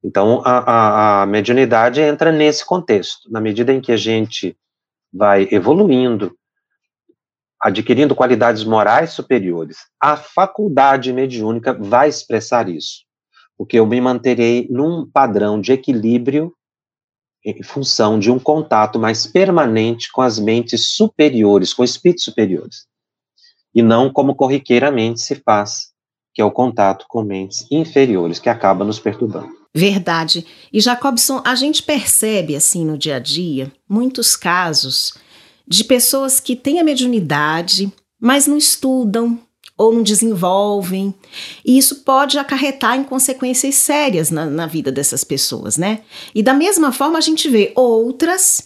Então, 0.04 0.42
a, 0.46 0.60
a, 0.60 1.22
a 1.24 1.26
mediunidade 1.26 2.00
entra 2.00 2.32
nesse 2.32 2.66
contexto. 2.66 3.30
Na 3.32 3.42
medida 3.42 3.74
em 3.74 3.82
que 3.82 3.92
a 3.92 3.98
gente 3.98 4.58
vai 5.12 5.48
evoluindo, 5.52 6.36
adquirindo 7.60 8.16
qualidades 8.16 8.64
morais 8.64 9.12
superiores, 9.12 9.78
a 10.00 10.16
faculdade 10.16 11.12
mediúnica 11.12 11.74
vai 11.74 12.10
expressar 12.10 12.70
isso. 12.70 13.05
Porque 13.58 13.80
eu 13.80 13.86
me 13.86 14.00
manterei 14.02 14.68
num 14.70 15.10
padrão 15.10 15.60
de 15.60 15.72
equilíbrio 15.72 16.54
em 17.46 17.62
função 17.62 18.18
de 18.18 18.32
um 18.32 18.40
contato 18.40 19.00
mais 19.00 19.28
permanente 19.28 20.12
com 20.12 20.22
as 20.22 20.40
mentes 20.40 20.90
superiores, 20.96 21.74
com 21.74 21.84
espíritos 21.84 22.24
superiores, 22.24 22.88
e 23.74 23.84
não 23.84 24.12
como 24.12 24.36
corriqueiramente 24.36 25.22
se 25.22 25.36
faz, 25.36 25.92
que 26.34 26.42
é 26.42 26.46
o 26.46 26.52
contato 26.52 27.06
com 27.08 27.24
mentes 27.24 27.68
inferiores, 27.72 28.40
que 28.40 28.50
acaba 28.50 28.84
nos 28.84 29.00
perturbando. 29.00 29.56
Verdade. 29.76 30.46
E 30.72 30.80
Jacobson, 30.80 31.42
a 31.46 31.54
gente 31.54 31.84
percebe 31.84 32.56
assim 32.56 32.86
no 32.86 32.98
dia 32.98 33.18
a 33.18 33.20
dia 33.20 33.72
muitos 33.88 34.36
casos 34.36 35.14
de 35.68 35.84
pessoas 35.84 36.40
que 36.40 36.56
têm 36.56 36.80
a 36.80 36.84
mediunidade, 36.84 37.92
mas 38.20 38.48
não 38.48 38.58
estudam, 38.58 39.40
ou 39.78 39.94
não 39.94 40.04
desenvolvem. 40.04 41.14
E 41.64 41.78
isso 41.78 42.04
pode 42.04 42.38
acarretar 42.38 42.96
em 42.96 43.04
consequências 43.04 43.76
sérias 43.76 44.30
na, 44.32 44.46
na 44.46 44.68
vida 44.68 44.92
dessas 44.92 45.24
pessoas, 45.24 45.78
né? 45.78 46.02
E 46.34 46.42
da 46.42 46.54
mesma 46.54 46.92
forma 46.92 47.18
a 47.18 47.22
gente 47.22 47.50
vê 47.50 47.72
outras 47.76 48.64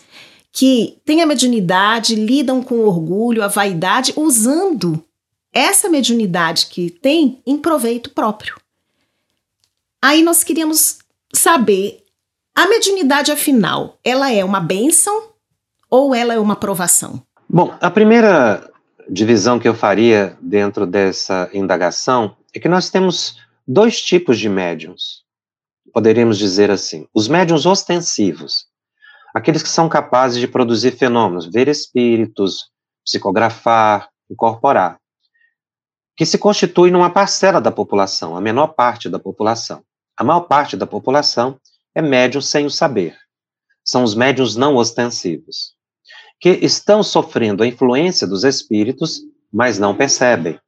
que 0.51 0.97
têm 1.05 1.21
a 1.21 1.25
mediunidade, 1.25 2.15
lidam 2.15 2.61
com 2.61 2.79
orgulho, 2.79 3.43
a 3.43 3.47
vaidade, 3.47 4.13
usando 4.15 5.03
essa 5.53 5.89
mediunidade 5.89 6.67
que 6.67 6.89
tem 6.89 7.41
em 7.45 7.57
proveito 7.57 8.11
próprio. 8.11 8.55
Aí 10.01 10.23
nós 10.23 10.43
queríamos 10.43 10.99
saber, 11.33 12.03
a 12.55 12.67
mediunidade 12.67 13.31
afinal, 13.31 13.97
ela 14.03 14.31
é 14.31 14.43
uma 14.43 14.59
bênção 14.59 15.29
ou 15.89 16.13
ela 16.13 16.33
é 16.33 16.39
uma 16.39 16.55
provação? 16.55 17.21
Bom, 17.47 17.73
a 17.81 17.89
primeira 17.89 18.68
divisão 19.09 19.59
que 19.59 19.67
eu 19.67 19.73
faria 19.73 20.37
dentro 20.41 20.85
dessa 20.85 21.49
indagação 21.53 22.37
é 22.53 22.59
que 22.59 22.69
nós 22.69 22.89
temos 22.89 23.37
dois 23.67 24.01
tipos 24.01 24.37
de 24.37 24.47
médiums. 24.47 25.23
Poderíamos 25.91 26.37
dizer 26.37 26.69
assim: 26.69 27.07
os 27.13 27.27
médiums 27.27 27.65
ostensivos, 27.65 28.67
aqueles 29.33 29.63
que 29.63 29.69
são 29.69 29.89
capazes 29.89 30.39
de 30.39 30.47
produzir 30.47 30.91
fenômenos, 30.91 31.47
ver 31.51 31.67
espíritos, 31.67 32.69
psicografar, 33.03 34.09
incorporar, 34.29 34.99
que 36.15 36.25
se 36.25 36.37
constitui 36.37 36.91
numa 36.91 37.09
parcela 37.09 37.59
da 37.59 37.71
população, 37.71 38.37
a 38.37 38.41
menor 38.41 38.67
parte 38.67 39.09
da 39.09 39.19
população. 39.19 39.83
A 40.15 40.23
maior 40.23 40.41
parte 40.41 40.75
da 40.75 40.85
população 40.85 41.57
é 41.95 42.01
médium 42.01 42.41
sem 42.41 42.65
o 42.65 42.69
saber. 42.69 43.17
São 43.83 44.03
os 44.03 44.13
médiums 44.13 44.57
não 44.57 44.75
ostensivos 44.75 45.78
que 46.39 46.49
estão 46.49 47.03
sofrendo 47.03 47.63
a 47.63 47.67
influência 47.67 48.25
dos 48.25 48.43
espíritos, 48.43 49.21
mas 49.51 49.77
não 49.77 49.95
percebem. 49.95 50.59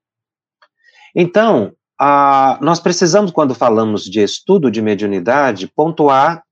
Então, 1.15 1.73
a, 1.99 2.57
nós 2.61 2.79
precisamos, 2.79 3.31
quando 3.31 3.55
falamos 3.55 4.03
de 4.03 4.21
estudo 4.21 4.69
de 4.69 4.81
mediunidade, 4.81 5.67
pontuar 5.67 6.43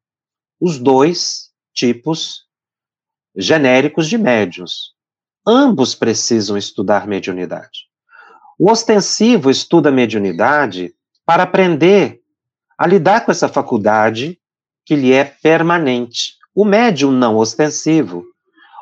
os 0.59 0.77
dois 0.77 1.49
tipos 1.73 2.45
genéricos 3.35 4.07
de 4.07 4.17
médios. 4.17 4.93
Ambos 5.47 5.95
precisam 5.95 6.57
estudar 6.57 7.07
mediunidade. 7.07 7.87
O 8.57 8.69
ostensivo 8.69 9.49
estuda 9.49 9.91
mediunidade 9.91 10.93
para 11.25 11.43
aprender 11.43 12.19
a 12.77 12.85
lidar 12.85 13.25
com 13.25 13.31
essa 13.31 13.47
faculdade 13.47 14.37
que 14.85 14.95
lhe 14.95 15.13
é 15.13 15.23
permanente. 15.23 16.35
O 16.53 16.65
médium 16.65 17.11
não 17.11 17.37
ostensivo 17.37 18.25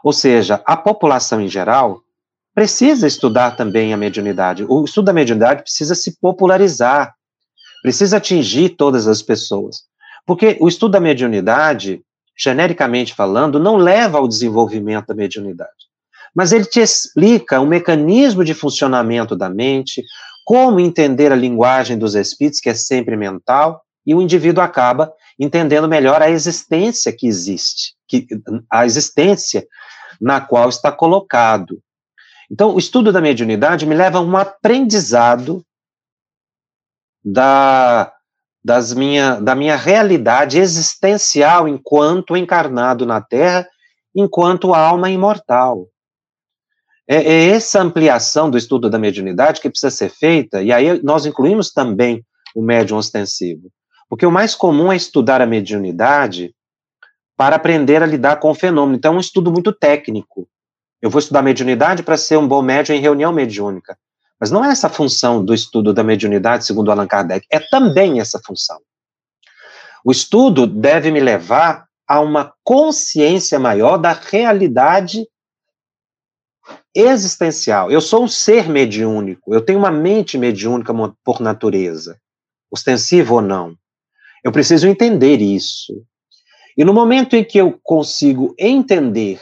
ou 0.07 0.13
seja, 0.13 0.61
a 0.65 0.77
população 0.77 1.41
em 1.41 1.49
geral 1.49 2.01
precisa 2.55 3.05
estudar 3.05 3.57
também 3.57 3.93
a 3.93 3.97
mediunidade. 3.97 4.63
O 4.63 4.85
estudo 4.85 5.03
da 5.03 5.11
mediunidade 5.11 5.63
precisa 5.63 5.93
se 5.95 6.17
popularizar, 6.21 7.13
precisa 7.81 8.15
atingir 8.15 8.69
todas 8.77 9.05
as 9.05 9.21
pessoas. 9.21 9.81
Porque 10.25 10.55
o 10.61 10.69
estudo 10.69 10.93
da 10.93 11.01
mediunidade, 11.01 12.01
genericamente 12.37 13.13
falando, 13.13 13.59
não 13.59 13.75
leva 13.75 14.17
ao 14.17 14.29
desenvolvimento 14.29 15.07
da 15.07 15.13
mediunidade. 15.13 15.89
Mas 16.33 16.53
ele 16.53 16.63
te 16.63 16.79
explica 16.79 17.59
o 17.59 17.67
mecanismo 17.67 18.45
de 18.45 18.53
funcionamento 18.53 19.35
da 19.35 19.49
mente, 19.49 20.01
como 20.45 20.79
entender 20.79 21.33
a 21.33 21.35
linguagem 21.35 21.97
dos 21.97 22.15
espíritos, 22.15 22.61
que 22.61 22.69
é 22.69 22.73
sempre 22.73 23.17
mental, 23.17 23.83
e 24.05 24.15
o 24.15 24.21
indivíduo 24.21 24.63
acaba 24.63 25.11
entendendo 25.37 25.85
melhor 25.85 26.21
a 26.21 26.29
existência 26.29 27.11
que 27.11 27.27
existe, 27.27 27.93
que, 28.07 28.25
a 28.71 28.85
existência 28.85 29.67
na 30.19 30.41
qual 30.41 30.69
está 30.69 30.91
colocado. 30.91 31.79
Então, 32.49 32.73
o 32.73 32.79
estudo 32.79 33.11
da 33.11 33.21
mediunidade 33.21 33.85
me 33.85 33.95
leva 33.95 34.19
a 34.19 34.21
um 34.21 34.37
aprendizado 34.37 35.63
da, 37.23 38.13
das 38.63 38.93
minha, 38.93 39.39
da 39.39 39.53
minha 39.53 39.75
realidade 39.75 40.59
existencial 40.59 41.67
enquanto 41.67 42.37
encarnado 42.37 43.05
na 43.05 43.21
Terra, 43.21 43.67
enquanto 44.15 44.73
alma 44.73 45.09
imortal. 45.09 45.87
É, 47.07 47.17
é 47.17 47.49
essa 47.49 47.81
ampliação 47.81 48.49
do 48.49 48.57
estudo 48.57 48.89
da 48.89 48.99
mediunidade 48.99 49.61
que 49.61 49.69
precisa 49.69 49.91
ser 49.91 50.09
feita, 50.09 50.61
e 50.61 50.71
aí 50.71 51.01
nós 51.03 51.25
incluímos 51.25 51.71
também 51.71 52.25
o 52.55 52.61
médium 52.61 52.97
ostensivo. 52.97 53.71
Porque 54.09 54.25
o 54.25 54.31
mais 54.31 54.55
comum 54.55 54.91
é 54.91 54.95
estudar 54.95 55.41
a 55.41 55.45
mediunidade 55.45 56.53
para 57.37 57.55
aprender 57.55 58.01
a 58.01 58.07
lidar 58.07 58.37
com 58.37 58.49
o 58.49 58.55
fenômeno. 58.55 58.97
Então, 58.97 59.13
é 59.13 59.17
um 59.17 59.21
estudo 59.21 59.51
muito 59.51 59.71
técnico. 59.71 60.49
Eu 60.99 61.09
vou 61.09 61.19
estudar 61.19 61.43
mediunidade 61.43 62.01
para 62.01 62.17
ser 62.17 62.37
um 62.37 62.47
bom 62.47 62.63
médium 62.63 62.95
em 62.95 62.99
reunião 62.99 63.31
mediúnica. 63.31 63.95
Mas 64.39 64.51
não 64.51 64.65
é 64.65 64.71
essa 64.71 64.87
a 64.87 64.89
função 64.89 65.45
do 65.45 65.53
estudo 65.53 65.93
da 65.93 66.03
mediunidade, 66.03 66.65
segundo 66.65 66.91
Allan 66.91 67.07
Kardec. 67.07 67.45
É 67.51 67.59
também 67.59 68.19
essa 68.19 68.39
função. 68.43 68.79
O 70.03 70.11
estudo 70.11 70.65
deve 70.65 71.11
me 71.11 71.19
levar 71.19 71.87
a 72.07 72.19
uma 72.19 72.53
consciência 72.63 73.59
maior 73.59 73.97
da 73.97 74.13
realidade 74.13 75.27
existencial. 76.95 77.91
Eu 77.91 78.01
sou 78.01 78.23
um 78.23 78.27
ser 78.27 78.69
mediúnico, 78.69 79.53
eu 79.53 79.61
tenho 79.61 79.79
uma 79.79 79.91
mente 79.91 80.37
mediúnica 80.37 80.93
por 81.23 81.39
natureza, 81.39 82.19
ostensivo 82.71 83.35
ou 83.35 83.41
não. 83.41 83.75
Eu 84.43 84.51
preciso 84.51 84.87
entender 84.87 85.41
isso. 85.41 86.03
E 86.77 86.85
no 86.85 86.93
momento 86.93 87.35
em 87.35 87.43
que 87.43 87.57
eu 87.57 87.79
consigo 87.83 88.53
entender 88.57 89.41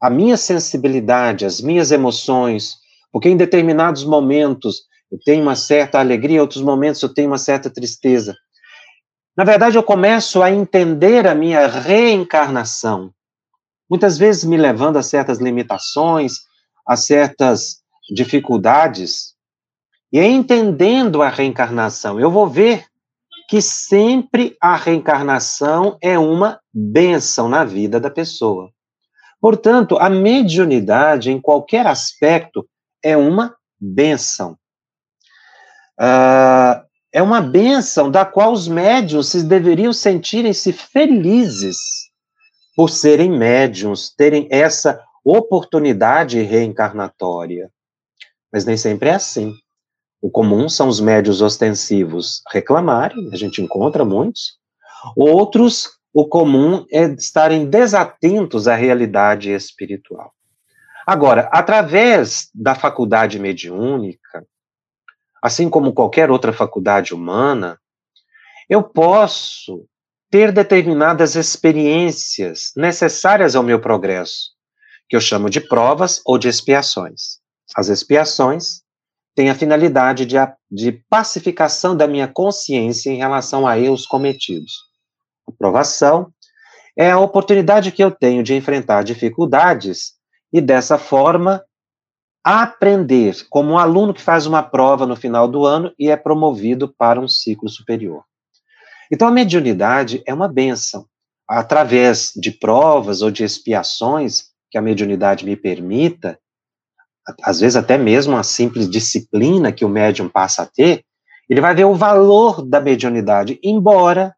a 0.00 0.08
minha 0.08 0.36
sensibilidade, 0.36 1.44
as 1.44 1.60
minhas 1.60 1.90
emoções, 1.90 2.76
porque 3.12 3.28
em 3.28 3.36
determinados 3.36 4.02
momentos 4.02 4.82
eu 5.12 5.18
tenho 5.24 5.42
uma 5.42 5.54
certa 5.54 5.98
alegria, 5.98 6.38
em 6.38 6.40
outros 6.40 6.62
momentos 6.62 7.02
eu 7.02 7.12
tenho 7.12 7.28
uma 7.28 7.38
certa 7.38 7.68
tristeza. 7.68 8.34
Na 9.36 9.44
verdade, 9.44 9.76
eu 9.76 9.82
começo 9.82 10.42
a 10.42 10.50
entender 10.50 11.26
a 11.26 11.34
minha 11.34 11.66
reencarnação, 11.66 13.12
muitas 13.88 14.16
vezes 14.16 14.44
me 14.44 14.56
levando 14.56 14.96
a 14.96 15.02
certas 15.02 15.38
limitações, 15.38 16.38
a 16.86 16.96
certas 16.96 17.82
dificuldades. 18.14 19.34
E 20.10 20.18
entendendo 20.20 21.22
a 21.22 21.28
reencarnação, 21.28 22.18
eu 22.18 22.30
vou 22.30 22.48
ver 22.48 22.86
que 23.48 23.62
sempre 23.62 24.54
a 24.60 24.76
reencarnação 24.76 25.96
é 26.02 26.18
uma 26.18 26.60
benção 26.72 27.48
na 27.48 27.64
vida 27.64 27.98
da 27.98 28.10
pessoa. 28.10 28.70
Portanto, 29.40 29.96
a 29.96 30.10
mediunidade, 30.10 31.30
em 31.30 31.40
qualquer 31.40 31.86
aspecto, 31.86 32.68
é 33.02 33.16
uma 33.16 33.56
benção. 33.80 34.52
Uh, 35.98 36.86
é 37.10 37.22
uma 37.22 37.40
benção 37.40 38.10
da 38.10 38.26
qual 38.26 38.52
os 38.52 38.68
médiuns 38.68 39.32
deveriam 39.42 39.94
sentirem-se 39.94 40.72
felizes 40.72 41.78
por 42.76 42.90
serem 42.90 43.30
médiuns, 43.30 44.14
terem 44.14 44.46
essa 44.50 45.02
oportunidade 45.24 46.40
reencarnatória. 46.42 47.70
Mas 48.52 48.66
nem 48.66 48.76
sempre 48.76 49.08
é 49.08 49.14
assim. 49.14 49.54
O 50.20 50.30
comum 50.30 50.68
são 50.68 50.88
os 50.88 51.00
médios 51.00 51.40
ostensivos 51.40 52.42
reclamarem, 52.50 53.30
a 53.32 53.36
gente 53.36 53.62
encontra 53.62 54.04
muitos. 54.04 54.58
Outros, 55.16 55.90
o 56.12 56.26
comum 56.26 56.84
é 56.90 57.04
estarem 57.04 57.66
desatentos 57.66 58.66
à 58.66 58.74
realidade 58.74 59.52
espiritual. 59.52 60.32
Agora, 61.06 61.48
através 61.52 62.50
da 62.52 62.74
faculdade 62.74 63.38
mediúnica, 63.38 64.44
assim 65.42 65.70
como 65.70 65.92
qualquer 65.92 66.30
outra 66.30 66.52
faculdade 66.52 67.14
humana, 67.14 67.78
eu 68.68 68.82
posso 68.82 69.86
ter 70.30 70.52
determinadas 70.52 71.36
experiências 71.36 72.72
necessárias 72.76 73.54
ao 73.56 73.62
meu 73.62 73.80
progresso, 73.80 74.50
que 75.08 75.16
eu 75.16 75.20
chamo 75.20 75.48
de 75.48 75.60
provas 75.60 76.20
ou 76.26 76.36
de 76.36 76.48
expiações. 76.48 77.38
As 77.74 77.88
expiações 77.88 78.82
tem 79.38 79.50
a 79.50 79.54
finalidade 79.54 80.26
de, 80.26 80.34
de 80.68 80.90
pacificação 81.08 81.96
da 81.96 82.08
minha 82.08 82.26
consciência 82.26 83.08
em 83.08 83.18
relação 83.18 83.68
a 83.68 83.78
erros 83.78 84.04
cometidos. 84.04 84.72
A 85.48 85.52
provação 85.52 86.32
é 86.98 87.12
a 87.12 87.20
oportunidade 87.20 87.92
que 87.92 88.02
eu 88.02 88.10
tenho 88.10 88.42
de 88.42 88.56
enfrentar 88.56 89.04
dificuldades 89.04 90.14
e, 90.52 90.60
dessa 90.60 90.98
forma, 90.98 91.62
aprender 92.42 93.46
como 93.48 93.74
um 93.74 93.78
aluno 93.78 94.12
que 94.12 94.20
faz 94.20 94.44
uma 94.44 94.60
prova 94.60 95.06
no 95.06 95.14
final 95.14 95.46
do 95.46 95.64
ano 95.64 95.92
e 95.96 96.10
é 96.10 96.16
promovido 96.16 96.92
para 96.98 97.20
um 97.20 97.28
ciclo 97.28 97.68
superior. 97.68 98.24
Então, 99.08 99.28
a 99.28 99.30
mediunidade 99.30 100.20
é 100.26 100.34
uma 100.34 100.48
benção. 100.48 101.06
Através 101.48 102.32
de 102.34 102.50
provas 102.50 103.22
ou 103.22 103.30
de 103.30 103.44
expiações 103.44 104.46
que 104.68 104.76
a 104.76 104.82
mediunidade 104.82 105.44
me 105.44 105.54
permita, 105.54 106.36
às 107.42 107.60
vezes 107.60 107.76
até 107.76 107.98
mesmo 107.98 108.36
a 108.36 108.42
simples 108.42 108.88
disciplina 108.88 109.72
que 109.72 109.84
o 109.84 109.88
médium 109.88 110.28
passa 110.28 110.62
a 110.62 110.66
ter, 110.66 111.04
ele 111.48 111.60
vai 111.60 111.74
ver 111.74 111.84
o 111.84 111.94
valor 111.94 112.62
da 112.62 112.80
mediunidade, 112.80 113.58
embora 113.62 114.34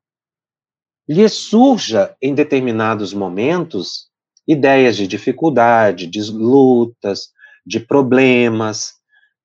lhe 1.08 1.28
surja 1.28 2.14
em 2.22 2.34
determinados 2.34 3.12
momentos 3.12 4.08
ideias 4.46 4.96
de 4.96 5.06
dificuldade, 5.06 6.06
de 6.06 6.22
lutas, 6.30 7.30
de 7.66 7.80
problemas, 7.80 8.94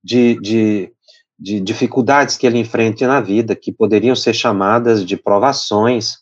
de, 0.04 0.40
de, 0.40 0.94
de 1.38 1.60
dificuldades 1.60 2.38
que 2.38 2.46
ele 2.46 2.60
enfrente 2.60 3.06
na 3.06 3.20
vida, 3.20 3.56
que 3.56 3.72
poderiam 3.72 4.16
ser 4.16 4.34
chamadas 4.34 5.04
de 5.06 5.18
provações, 5.18 6.18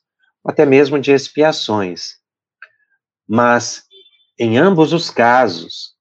até 0.46 0.66
mesmo 0.66 1.00
de 1.00 1.12
expiações. 1.12 2.18
Mas 3.28 3.84
Em 4.40 4.58
ambos 4.58 4.94
os 4.94 5.10
casos, 5.10 5.93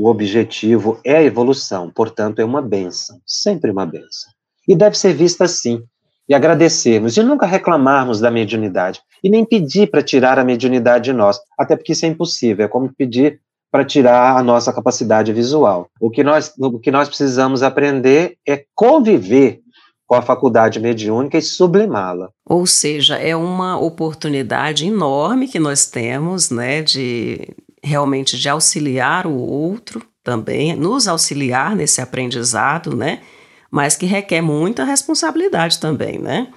o 0.00 0.08
objetivo 0.08 0.98
é 1.04 1.18
a 1.18 1.22
evolução, 1.22 1.90
portanto, 1.94 2.38
é 2.38 2.44
uma 2.44 2.62
benção, 2.62 3.20
sempre 3.26 3.70
uma 3.70 3.84
benção. 3.84 4.32
E 4.66 4.74
deve 4.74 4.96
ser 4.96 5.12
vista 5.12 5.44
assim, 5.44 5.82
e 6.26 6.34
agradecermos, 6.34 7.18
e 7.18 7.22
nunca 7.22 7.44
reclamarmos 7.44 8.18
da 8.18 8.30
mediunidade, 8.30 9.02
e 9.22 9.28
nem 9.28 9.44
pedir 9.44 9.90
para 9.90 10.02
tirar 10.02 10.38
a 10.38 10.44
mediunidade 10.44 11.04
de 11.04 11.12
nós, 11.12 11.38
até 11.58 11.76
porque 11.76 11.92
isso 11.92 12.06
é 12.06 12.08
impossível, 12.08 12.64
é 12.64 12.68
como 12.68 12.90
pedir 12.96 13.42
para 13.70 13.84
tirar 13.84 14.38
a 14.38 14.42
nossa 14.42 14.72
capacidade 14.72 15.34
visual. 15.34 15.90
O 16.00 16.08
que, 16.08 16.24
nós, 16.24 16.50
o 16.58 16.78
que 16.78 16.90
nós 16.90 17.06
precisamos 17.06 17.62
aprender 17.62 18.38
é 18.48 18.64
conviver 18.74 19.60
com 20.06 20.14
a 20.14 20.22
faculdade 20.22 20.80
mediúnica 20.80 21.36
e 21.36 21.42
sublimá-la. 21.42 22.30
Ou 22.48 22.66
seja, 22.66 23.16
é 23.16 23.36
uma 23.36 23.78
oportunidade 23.78 24.86
enorme 24.86 25.46
que 25.46 25.58
nós 25.58 25.84
temos, 25.86 26.50
né, 26.50 26.80
de 26.80 27.54
realmente 27.82 28.38
de 28.38 28.48
auxiliar 28.48 29.26
o 29.26 29.36
outro 29.36 30.02
também, 30.22 30.76
nos 30.76 31.08
auxiliar 31.08 31.74
nesse 31.74 32.00
aprendizado, 32.00 32.94
né, 32.94 33.20
mas 33.70 33.96
que 33.96 34.06
requer 34.06 34.42
muita 34.42 34.84
responsabilidade 34.84 35.78
também, 35.78 36.18
né? 36.18 36.48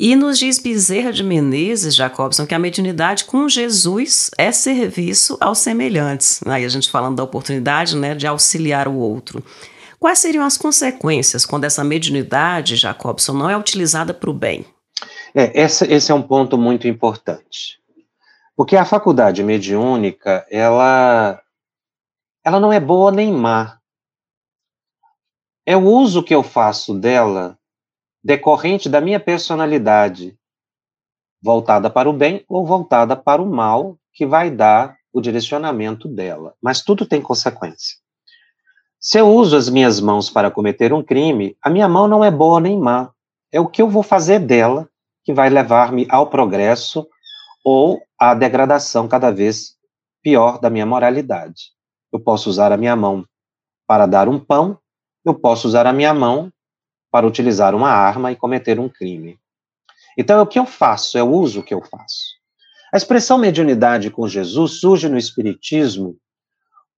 E 0.00 0.14
nos 0.14 0.38
diz 0.38 0.60
Bezerra 0.60 1.12
de 1.12 1.24
Menezes, 1.24 1.96
Jacobson, 1.96 2.46
que 2.46 2.54
a 2.54 2.58
mediunidade 2.58 3.24
com 3.24 3.48
Jesus 3.48 4.30
é 4.38 4.52
serviço 4.52 5.36
aos 5.40 5.58
semelhantes. 5.58 6.40
Aí 6.46 6.64
a 6.64 6.68
gente 6.68 6.88
falando 6.88 7.16
da 7.16 7.24
oportunidade 7.24 7.96
né, 7.96 8.14
de 8.14 8.24
auxiliar 8.24 8.86
o 8.86 8.94
outro. 8.94 9.42
Quais 9.98 10.20
seriam 10.20 10.44
as 10.44 10.56
consequências 10.56 11.44
quando 11.44 11.64
essa 11.64 11.82
mediunidade, 11.82 12.76
Jacobson, 12.76 13.32
não 13.32 13.50
é 13.50 13.56
utilizada 13.56 14.14
para 14.14 14.30
o 14.30 14.32
bem? 14.32 14.64
É, 15.34 15.62
esse, 15.64 15.84
esse 15.92 16.12
é 16.12 16.14
um 16.14 16.22
ponto 16.22 16.56
muito 16.56 16.86
importante. 16.86 17.80
Porque 18.58 18.76
a 18.76 18.84
faculdade 18.84 19.44
mediúnica, 19.44 20.44
ela, 20.50 21.40
ela 22.44 22.58
não 22.58 22.72
é 22.72 22.80
boa 22.80 23.12
nem 23.12 23.32
má. 23.32 23.78
É 25.64 25.76
o 25.76 25.84
uso 25.84 26.24
que 26.24 26.34
eu 26.34 26.42
faço 26.42 26.92
dela 26.98 27.56
decorrente 28.20 28.88
da 28.88 29.00
minha 29.00 29.20
personalidade, 29.20 30.36
voltada 31.40 31.88
para 31.88 32.10
o 32.10 32.12
bem 32.12 32.44
ou 32.48 32.66
voltada 32.66 33.14
para 33.14 33.40
o 33.40 33.46
mal, 33.46 33.96
que 34.12 34.26
vai 34.26 34.50
dar 34.50 34.96
o 35.12 35.20
direcionamento 35.20 36.08
dela. 36.08 36.56
Mas 36.60 36.82
tudo 36.82 37.06
tem 37.06 37.22
consequência. 37.22 37.96
Se 38.98 39.20
eu 39.20 39.28
uso 39.28 39.56
as 39.56 39.68
minhas 39.68 40.00
mãos 40.00 40.28
para 40.28 40.50
cometer 40.50 40.92
um 40.92 41.00
crime, 41.00 41.56
a 41.62 41.70
minha 41.70 41.88
mão 41.88 42.08
não 42.08 42.24
é 42.24 42.30
boa 42.30 42.58
nem 42.58 42.76
má. 42.76 43.12
É 43.52 43.60
o 43.60 43.68
que 43.68 43.80
eu 43.80 43.88
vou 43.88 44.02
fazer 44.02 44.40
dela 44.40 44.90
que 45.22 45.32
vai 45.32 45.48
levar-me 45.48 46.08
ao 46.10 46.26
progresso 46.26 47.08
ou 47.70 48.02
à 48.18 48.32
degradação 48.32 49.06
cada 49.06 49.30
vez 49.30 49.76
pior 50.22 50.58
da 50.58 50.70
minha 50.70 50.86
moralidade. 50.86 51.72
Eu 52.10 52.18
posso 52.18 52.48
usar 52.48 52.72
a 52.72 52.78
minha 52.78 52.96
mão 52.96 53.26
para 53.86 54.06
dar 54.06 54.26
um 54.26 54.40
pão, 54.40 54.78
eu 55.22 55.34
posso 55.34 55.68
usar 55.68 55.86
a 55.86 55.92
minha 55.92 56.14
mão 56.14 56.50
para 57.10 57.26
utilizar 57.26 57.74
uma 57.74 57.90
arma 57.90 58.32
e 58.32 58.36
cometer 58.36 58.80
um 58.80 58.88
crime. 58.88 59.38
Então, 60.16 60.38
é 60.38 60.40
o 60.40 60.46
que 60.46 60.58
eu 60.58 60.64
faço, 60.64 61.18
é 61.18 61.22
o 61.22 61.30
uso 61.30 61.62
que 61.62 61.74
eu 61.74 61.82
faço. 61.82 62.38
A 62.90 62.96
expressão 62.96 63.36
mediunidade 63.36 64.10
com 64.10 64.26
Jesus 64.26 64.80
surge 64.80 65.06
no 65.06 65.18
Espiritismo 65.18 66.16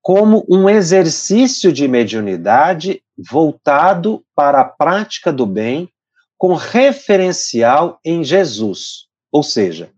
como 0.00 0.46
um 0.48 0.68
exercício 0.68 1.72
de 1.72 1.88
mediunidade 1.88 3.02
voltado 3.18 4.24
para 4.36 4.60
a 4.60 4.64
prática 4.64 5.32
do 5.32 5.46
bem 5.46 5.90
com 6.38 6.54
referencial 6.54 7.98
em 8.04 8.22
Jesus. 8.22 9.08
Ou 9.32 9.42
seja, 9.42 9.92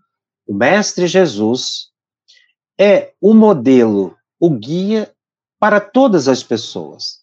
o 0.46 0.54
Mestre 0.54 1.06
Jesus 1.06 1.90
é 2.78 3.12
o 3.20 3.34
modelo, 3.34 4.16
o 4.40 4.50
guia 4.50 5.12
para 5.58 5.80
todas 5.80 6.26
as 6.26 6.42
pessoas. 6.42 7.22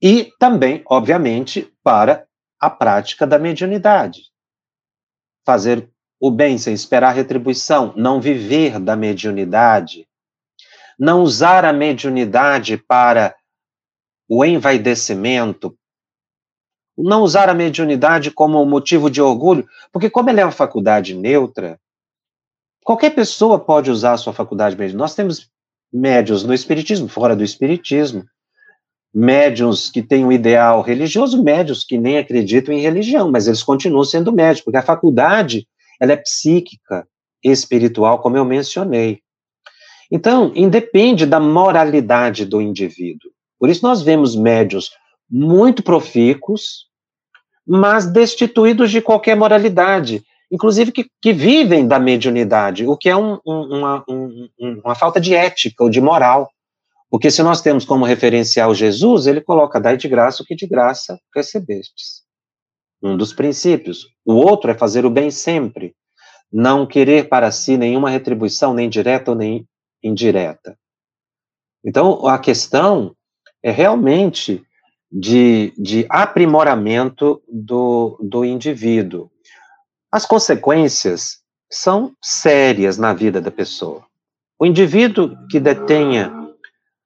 E 0.00 0.32
também, 0.38 0.82
obviamente, 0.86 1.72
para 1.82 2.26
a 2.60 2.70
prática 2.70 3.26
da 3.26 3.38
mediunidade. 3.38 4.30
Fazer 5.44 5.90
o 6.20 6.30
bem 6.30 6.56
sem 6.56 6.72
esperar 6.72 7.14
retribuição, 7.14 7.92
não 7.96 8.20
viver 8.20 8.78
da 8.78 8.96
mediunidade, 8.96 10.08
não 10.98 11.22
usar 11.22 11.64
a 11.64 11.72
mediunidade 11.72 12.76
para 12.76 13.34
o 14.28 14.44
envaidecimento, 14.44 15.76
não 16.96 17.22
usar 17.22 17.48
a 17.48 17.54
mediunidade 17.54 18.30
como 18.30 18.64
motivo 18.64 19.10
de 19.10 19.20
orgulho, 19.20 19.68
porque 19.92 20.08
como 20.08 20.30
ela 20.30 20.40
é 20.40 20.44
uma 20.44 20.52
faculdade 20.52 21.14
neutra, 21.14 21.78
qualquer 22.84 23.10
pessoa 23.14 23.58
pode 23.58 23.90
usar 23.90 24.12
a 24.12 24.16
sua 24.18 24.32
faculdade 24.32 24.76
mediúnica. 24.76 25.02
Nós 25.02 25.14
temos 25.14 25.50
médios 25.92 26.44
no 26.44 26.52
espiritismo, 26.52 27.08
fora 27.08 27.34
do 27.34 27.42
espiritismo, 27.42 28.24
médios 29.12 29.90
que 29.90 30.02
têm 30.02 30.24
um 30.24 30.32
ideal 30.32 30.82
religioso, 30.82 31.42
médios 31.42 31.84
que 31.84 31.96
nem 31.96 32.18
acreditam 32.18 32.74
em 32.74 32.80
religião, 32.80 33.30
mas 33.30 33.46
eles 33.46 33.62
continuam 33.62 34.04
sendo 34.04 34.32
médios, 34.32 34.62
porque 34.62 34.76
a 34.76 34.82
faculdade 34.82 35.66
ela 36.00 36.12
é 36.12 36.16
psíquica, 36.16 37.06
espiritual, 37.42 38.18
como 38.18 38.36
eu 38.36 38.44
mencionei. 38.44 39.20
Então, 40.10 40.52
independe 40.54 41.24
da 41.24 41.40
moralidade 41.40 42.44
do 42.44 42.60
indivíduo. 42.60 43.30
Por 43.58 43.70
isso 43.70 43.82
nós 43.82 44.02
vemos 44.02 44.36
médios 44.36 44.90
muito 45.30 45.82
profícuos, 45.82 46.86
mas 47.66 48.06
destituídos 48.06 48.90
de 48.90 49.00
qualquer 49.00 49.36
moralidade, 49.36 50.22
inclusive 50.54 50.92
que, 50.92 51.10
que 51.20 51.32
vivem 51.32 51.84
da 51.84 51.98
mediunidade, 51.98 52.86
o 52.86 52.96
que 52.96 53.08
é 53.08 53.16
um, 53.16 53.40
um, 53.44 53.78
uma, 53.78 54.04
um, 54.08 54.48
uma 54.84 54.94
falta 54.94 55.20
de 55.20 55.34
ética 55.34 55.82
ou 55.82 55.90
de 55.90 56.00
moral. 56.00 56.48
Porque 57.10 57.28
se 57.28 57.42
nós 57.42 57.60
temos 57.60 57.84
como 57.84 58.04
referencial 58.04 58.72
Jesus, 58.72 59.26
ele 59.26 59.40
coloca, 59.40 59.80
dai 59.80 59.96
de 59.96 60.06
graça 60.06 60.42
o 60.42 60.46
que 60.46 60.54
de 60.54 60.68
graça 60.68 61.18
recebestes. 61.34 62.22
Um 63.02 63.16
dos 63.16 63.32
princípios. 63.32 64.06
O 64.24 64.34
outro 64.34 64.70
é 64.70 64.74
fazer 64.74 65.04
o 65.04 65.10
bem 65.10 65.28
sempre. 65.28 65.92
Não 66.52 66.86
querer 66.86 67.28
para 67.28 67.50
si 67.50 67.76
nenhuma 67.76 68.08
retribuição, 68.08 68.72
nem 68.72 68.88
direta 68.88 69.32
ou 69.32 69.36
nem 69.36 69.66
indireta. 70.02 70.78
Então, 71.84 72.28
a 72.28 72.38
questão 72.38 73.14
é 73.60 73.72
realmente 73.72 74.64
de, 75.10 75.72
de 75.76 76.06
aprimoramento 76.08 77.42
do, 77.48 78.16
do 78.22 78.44
indivíduo. 78.44 79.30
As 80.14 80.24
consequências 80.24 81.40
são 81.68 82.14
sérias 82.22 82.96
na 82.96 83.12
vida 83.12 83.40
da 83.40 83.50
pessoa. 83.50 84.06
O 84.56 84.64
indivíduo 84.64 85.36
que 85.50 85.58
detenha 85.58 86.32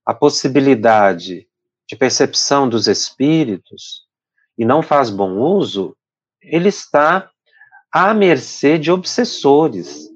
a 0.05 0.13
possibilidade 0.13 1.49
de 1.89 1.97
percepção 1.97 2.69
dos 2.69 2.87
espíritos 2.87 4.03
e 4.59 4.65
não 4.67 4.83
faz 4.83 5.09
bom 5.09 5.39
uso, 5.39 5.97
ele 6.43 6.69
está 6.69 7.31
à 7.91 8.13
mercê 8.13 8.79
de 8.79 8.93
obsessores, 8.93 10.11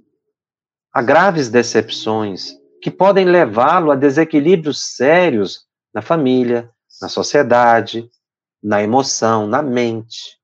a 0.92 1.00
graves 1.00 1.48
decepções 1.48 2.52
que 2.82 2.90
podem 2.90 3.24
levá-lo 3.24 3.90
a 3.90 3.96
desequilíbrios 3.96 4.94
sérios 4.96 5.64
na 5.94 6.02
família, 6.02 6.70
na 7.00 7.08
sociedade, 7.08 8.06
na 8.62 8.82
emoção, 8.82 9.46
na 9.46 9.62
mente. 9.62 10.41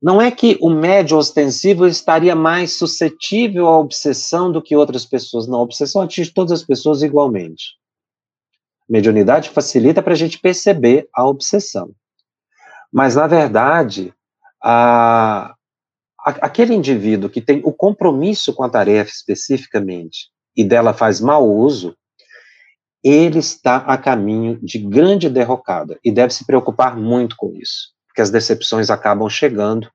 Não 0.00 0.20
é 0.20 0.30
que 0.30 0.58
o 0.60 0.68
médio 0.68 1.16
ostensivo 1.16 1.86
estaria 1.86 2.36
mais 2.36 2.72
suscetível 2.74 3.66
à 3.66 3.78
obsessão 3.78 4.52
do 4.52 4.60
que 4.60 4.76
outras 4.76 5.06
pessoas. 5.06 5.46
Não, 5.46 5.60
a 5.60 5.62
obsessão 5.62 6.02
atinge 6.02 6.32
todas 6.32 6.52
as 6.52 6.62
pessoas 6.62 7.02
igualmente. 7.02 7.74
Mediunidade 8.88 9.50
facilita 9.50 10.02
para 10.02 10.12
a 10.12 10.16
gente 10.16 10.38
perceber 10.38 11.08
a 11.14 11.26
obsessão. 11.26 11.90
Mas, 12.92 13.16
na 13.16 13.26
verdade, 13.26 14.14
a, 14.62 15.54
a, 16.20 16.30
aquele 16.42 16.74
indivíduo 16.74 17.30
que 17.30 17.40
tem 17.40 17.60
o 17.64 17.72
compromisso 17.72 18.52
com 18.52 18.62
a 18.62 18.70
tarefa 18.70 19.10
especificamente 19.10 20.30
e 20.56 20.62
dela 20.62 20.94
faz 20.94 21.20
mau 21.20 21.48
uso, 21.48 21.96
ele 23.02 23.38
está 23.38 23.76
a 23.78 23.96
caminho 23.96 24.58
de 24.62 24.78
grande 24.78 25.28
derrocada 25.28 25.98
e 26.04 26.10
deve 26.10 26.32
se 26.32 26.44
preocupar 26.44 26.96
muito 26.96 27.36
com 27.36 27.52
isso, 27.54 27.92
porque 28.16 28.22
as 28.22 28.30
decepções 28.30 28.88
acabam 28.88 29.28
chegando, 29.28 29.90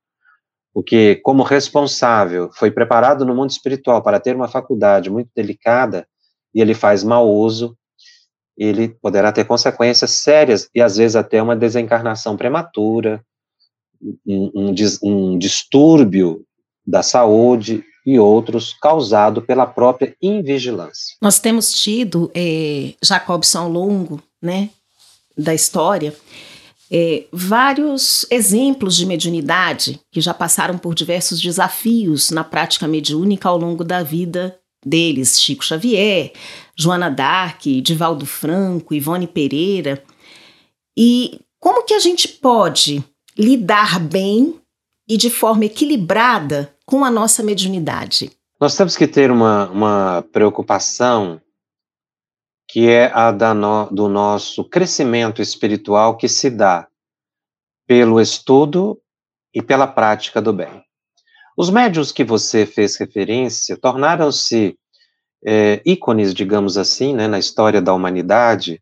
porque, 0.72 1.16
como 1.24 1.42
responsável, 1.42 2.52
foi 2.54 2.70
preparado 2.70 3.26
no 3.26 3.34
mundo 3.34 3.50
espiritual 3.50 4.04
para 4.04 4.20
ter 4.20 4.36
uma 4.36 4.48
faculdade 4.48 5.10
muito 5.10 5.32
delicada 5.36 6.08
e 6.54 6.62
ele 6.62 6.76
faz 6.76 7.04
mau 7.04 7.28
uso, 7.28 7.76
ele 8.56 8.90
poderá 8.90 9.32
ter 9.32 9.46
consequências 9.46 10.12
sérias 10.12 10.70
e 10.74 10.80
às 10.80 10.98
vezes 10.98 11.16
até 11.16 11.42
uma 11.42 11.56
desencarnação 11.56 12.38
prematura, 12.38 13.26
um, 14.24 14.52
um, 14.54 14.76
um 15.02 15.40
distúrbio 15.40 16.46
da 16.86 17.02
saúde 17.02 17.84
e 18.06 18.20
outros 18.20 18.72
causado 18.74 19.42
pela 19.42 19.66
própria 19.66 20.16
invigilância. 20.22 21.16
Nós 21.20 21.40
temos 21.40 21.74
tido, 21.74 22.30
é, 22.36 22.94
Jacobson 23.04 23.62
ao 23.62 23.70
longo 23.70 24.22
né, 24.40 24.70
da 25.36 25.56
história, 25.56 26.16
é, 26.92 27.24
vários 27.32 28.26
exemplos 28.30 28.98
de 28.98 29.06
mediunidade 29.06 30.02
que 30.12 30.20
já 30.20 30.34
passaram 30.34 30.78
por 30.78 30.94
diversos 30.94 31.40
desafios 31.40 32.32
na 32.32 32.44
prática 32.44 32.86
mediúnica 32.86 33.48
ao 33.48 33.58
longo 33.58 33.84
da 33.84 34.04
vida 34.04 34.60
deles 34.86 35.40
Chico 35.40 35.64
Xavier, 35.64 36.34
Joana 36.76 37.10
Dark, 37.10 37.62
Divaldo 37.82 38.26
Franco, 38.26 38.94
Ivone 38.94 39.28
Pereira. 39.28 40.04
E 40.98 41.40
como 41.60 41.84
que 41.84 41.94
a 41.94 42.00
gente 42.00 42.28
pode 42.28 43.02
lidar 43.38 43.98
bem 44.00 44.56
e 45.08 45.16
de 45.16 45.30
forma 45.30 45.66
equilibrada 45.66 46.76
com 46.86 47.06
a 47.06 47.12
nossa 47.12 47.42
mediunidade? 47.42 48.32
Nós 48.60 48.76
temos 48.76 48.98
que 48.98 49.08
ter 49.08 49.32
uma, 49.32 49.70
uma 49.70 50.26
preocupação 50.34 51.40
que 52.72 52.90
é 52.90 53.12
a 53.14 53.34
no, 53.54 53.90
do 53.92 54.08
nosso 54.08 54.64
crescimento 54.64 55.42
espiritual 55.42 56.16
que 56.16 56.30
se 56.30 56.50
dá 56.50 56.88
pelo 57.86 58.22
estudo 58.22 58.98
e 59.54 59.62
pela 59.62 59.86
prática 59.86 60.42
do 60.42 60.54
bem. 60.54 60.82
Os 61.58 61.70
médios 61.70 62.14
que 62.14 62.24
você 62.24 62.66
fez 62.66 62.96
referência 62.96 63.76
tornaram-se 63.76 64.80
é, 65.46 65.82
ícones, 65.86 66.34
digamos 66.34 66.78
assim, 66.78 67.14
né, 67.14 67.28
na 67.28 67.38
história 67.38 67.82
da 67.82 67.94
humanidade, 67.94 68.82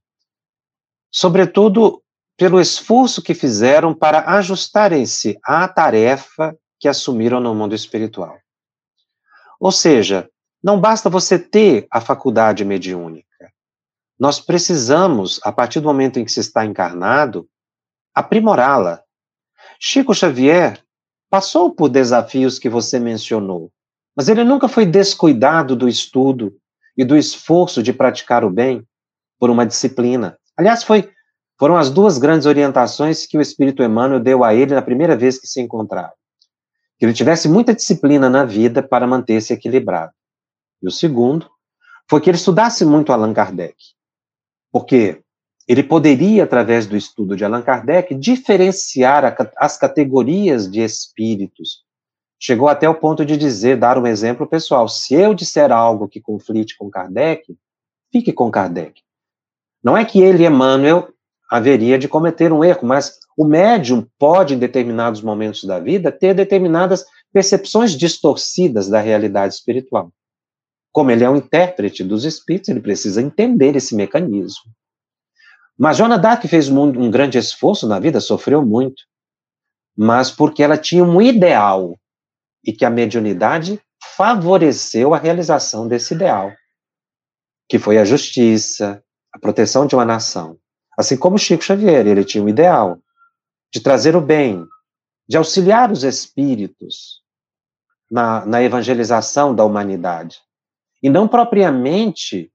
sobretudo 1.12 2.04
pelo 2.38 2.62
esforço 2.62 3.24
que 3.24 3.34
fizeram 3.34 3.92
para 3.92 4.38
ajustarem-se 4.38 5.40
à 5.44 5.68
tarefa 5.68 6.56
que 6.80 6.88
assumiram 6.88 7.40
no 7.40 7.56
mundo 7.56 7.74
espiritual. 7.74 8.38
Ou 9.60 9.72
seja, 9.72 10.30
não 10.64 10.80
basta 10.80 11.10
você 11.10 11.40
ter 11.40 11.88
a 11.90 12.00
faculdade 12.00 12.64
mediúnica. 12.64 13.29
Nós 14.20 14.40
precisamos, 14.42 15.40
a 15.44 15.52
partir 15.52 15.80
do 15.80 15.88
momento 15.88 16.20
em 16.20 16.26
que 16.26 16.32
se 16.32 16.42
está 16.42 16.66
encarnado, 16.66 17.48
aprimorá-la. 18.14 19.02
Chico 19.80 20.14
Xavier 20.14 20.84
passou 21.30 21.74
por 21.74 21.88
desafios 21.88 22.60
que 22.60 22.68
você 22.68 23.00
mencionou, 23.00 23.72
mas 24.14 24.28
ele 24.28 24.44
nunca 24.44 24.68
foi 24.68 24.86
descuidado 24.86 25.74
do 25.74 25.88
estudo 25.88 26.54
e 26.98 27.06
do 27.06 27.16
esforço 27.16 27.82
de 27.82 27.94
praticar 27.94 28.44
o 28.44 28.50
bem 28.50 28.86
por 29.40 29.50
uma 29.50 29.66
disciplina. 29.66 30.38
Aliás, 30.58 30.84
foi, 30.84 31.10
foram 31.58 31.78
as 31.78 31.90
duas 31.90 32.18
grandes 32.18 32.46
orientações 32.46 33.26
que 33.26 33.38
o 33.38 33.42
Espírito 33.42 33.82
Emmanuel 33.82 34.20
deu 34.20 34.44
a 34.44 34.54
ele 34.54 34.76
na 34.76 34.82
primeira 34.82 35.16
vez 35.16 35.40
que 35.40 35.48
se 35.48 35.62
encontraram. 35.62 36.12
Que 36.98 37.06
ele 37.06 37.14
tivesse 37.14 37.48
muita 37.48 37.74
disciplina 37.74 38.30
na 38.30 38.44
vida 38.44 38.84
para 38.84 39.08
manter-se 39.08 39.54
equilibrado. 39.54 40.12
E 40.84 40.88
o 40.88 40.92
segundo 40.92 41.50
foi 42.10 42.20
que 42.20 42.30
ele 42.30 42.38
estudasse 42.38 42.84
muito 42.84 43.14
Allan 43.14 43.34
Kardec. 43.34 43.78
Porque 44.72 45.22
ele 45.68 45.84
poderia, 45.84 46.44
através 46.44 46.86
do 46.86 46.98
estudo 46.98 47.36
de 47.36 47.46
Allan 47.46 47.62
Kardec, 47.62 48.16
diferenciar 48.16 49.26
a, 49.26 49.36
as 49.58 49.78
categorias 49.78 50.70
de 50.70 50.82
espíritos 50.82 51.84
chegou 52.40 52.70
até 52.70 52.88
o 52.88 52.96
ponto 52.96 53.26
de 53.26 53.36
dizer, 53.36 53.78
dar 53.78 53.98
um 53.98 54.08
exemplo 54.08 54.48
pessoal, 54.48 54.88
se 54.88 55.14
eu 55.14 55.34
disser 55.34 55.72
algo 55.72 56.08
que 56.08 56.22
conflite 56.22 56.78
com 56.78 56.90
Kardec, 56.90 57.56
fique 58.12 58.32
com 58.32 58.50
Kardec. 58.50 59.02
Não 59.84 59.98
é 59.98 60.06
que 60.06 60.22
ele, 60.22 60.46
Emmanuel, 60.46 61.10
haveria 61.52 62.00
de 62.00 62.08
cometer 62.08 62.54
um 62.54 62.64
erro, 62.64 62.88
mas 62.88 63.20
o 63.38 63.44
médium 63.44 64.08
pode, 64.18 64.54
em 64.54 64.60
determinados 64.60 65.22
momentos 65.22 65.64
da 65.66 65.80
vida, 65.80 66.12
ter 66.12 66.34
determinadas 66.34 67.06
percepções 67.34 67.92
distorcidas 67.92 68.88
da 68.88 69.00
realidade 69.00 69.54
espiritual. 69.54 70.12
Como 70.92 71.12
ele 71.12 71.24
é 71.24 71.30
um 71.30 71.38
intérprete 71.38 72.04
dos 72.04 72.26
espíritos, 72.26 72.70
ele 72.70 72.82
precisa 72.82 73.22
entender 73.22 73.76
esse 73.76 73.96
mecanismo. 73.96 74.72
Mas 75.78 75.98
Joana 75.98 76.18
Dark 76.18 76.44
fez 76.46 76.68
um, 76.68 76.82
um 76.82 77.10
grande 77.10 77.38
esforço 77.38 77.88
na 77.88 78.00
vida, 78.00 78.20
sofreu 78.20 78.66
muito, 78.66 79.04
mas 79.96 80.30
porque 80.30 80.62
ela 80.62 80.78
tinha 80.78 81.04
um 81.04 81.22
ideal, 81.22 81.98
e 82.66 82.74
que 82.74 82.84
a 82.84 82.90
mediunidade 82.90 83.82
favoreceu 84.16 85.14
a 85.14 85.18
realização 85.18 85.88
desse 85.88 86.14
ideal, 86.14 86.52
que 87.70 87.80
foi 87.80 87.98
a 87.98 88.06
justiça, 88.06 89.02
a 89.34 89.40
proteção 89.40 89.86
de 89.86 89.96
uma 89.96 90.06
nação. 90.06 90.58
Assim 90.98 91.16
como 91.16 91.38
Chico 91.38 91.64
Xavier, 91.64 92.06
ele 92.06 92.26
tinha 92.26 92.44
um 92.44 92.50
ideal 92.50 93.00
de 93.74 93.80
trazer 93.80 94.16
o 94.16 94.22
bem, 94.22 94.66
de 95.28 95.38
auxiliar 95.38 95.92
os 95.92 96.04
espíritos 96.04 97.22
na, 98.12 98.46
na 98.46 98.62
evangelização 98.62 99.56
da 99.56 99.64
humanidade. 99.64 100.42
E 101.02 101.10
não 101.10 101.28
propriamente 101.28 102.52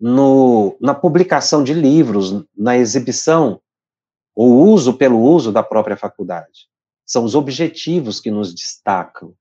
no, 0.00 0.76
na 0.80 0.94
publicação 0.94 1.62
de 1.62 1.74
livros, 1.74 2.44
na 2.56 2.76
exibição, 2.76 3.60
ou 4.34 4.68
uso 4.68 4.94
pelo 4.94 5.20
uso 5.20 5.50
da 5.50 5.62
própria 5.62 5.96
faculdade. 5.96 6.68
São 7.04 7.24
os 7.24 7.34
objetivos 7.34 8.20
que 8.20 8.30
nos 8.30 8.54
destacam. 8.54 9.34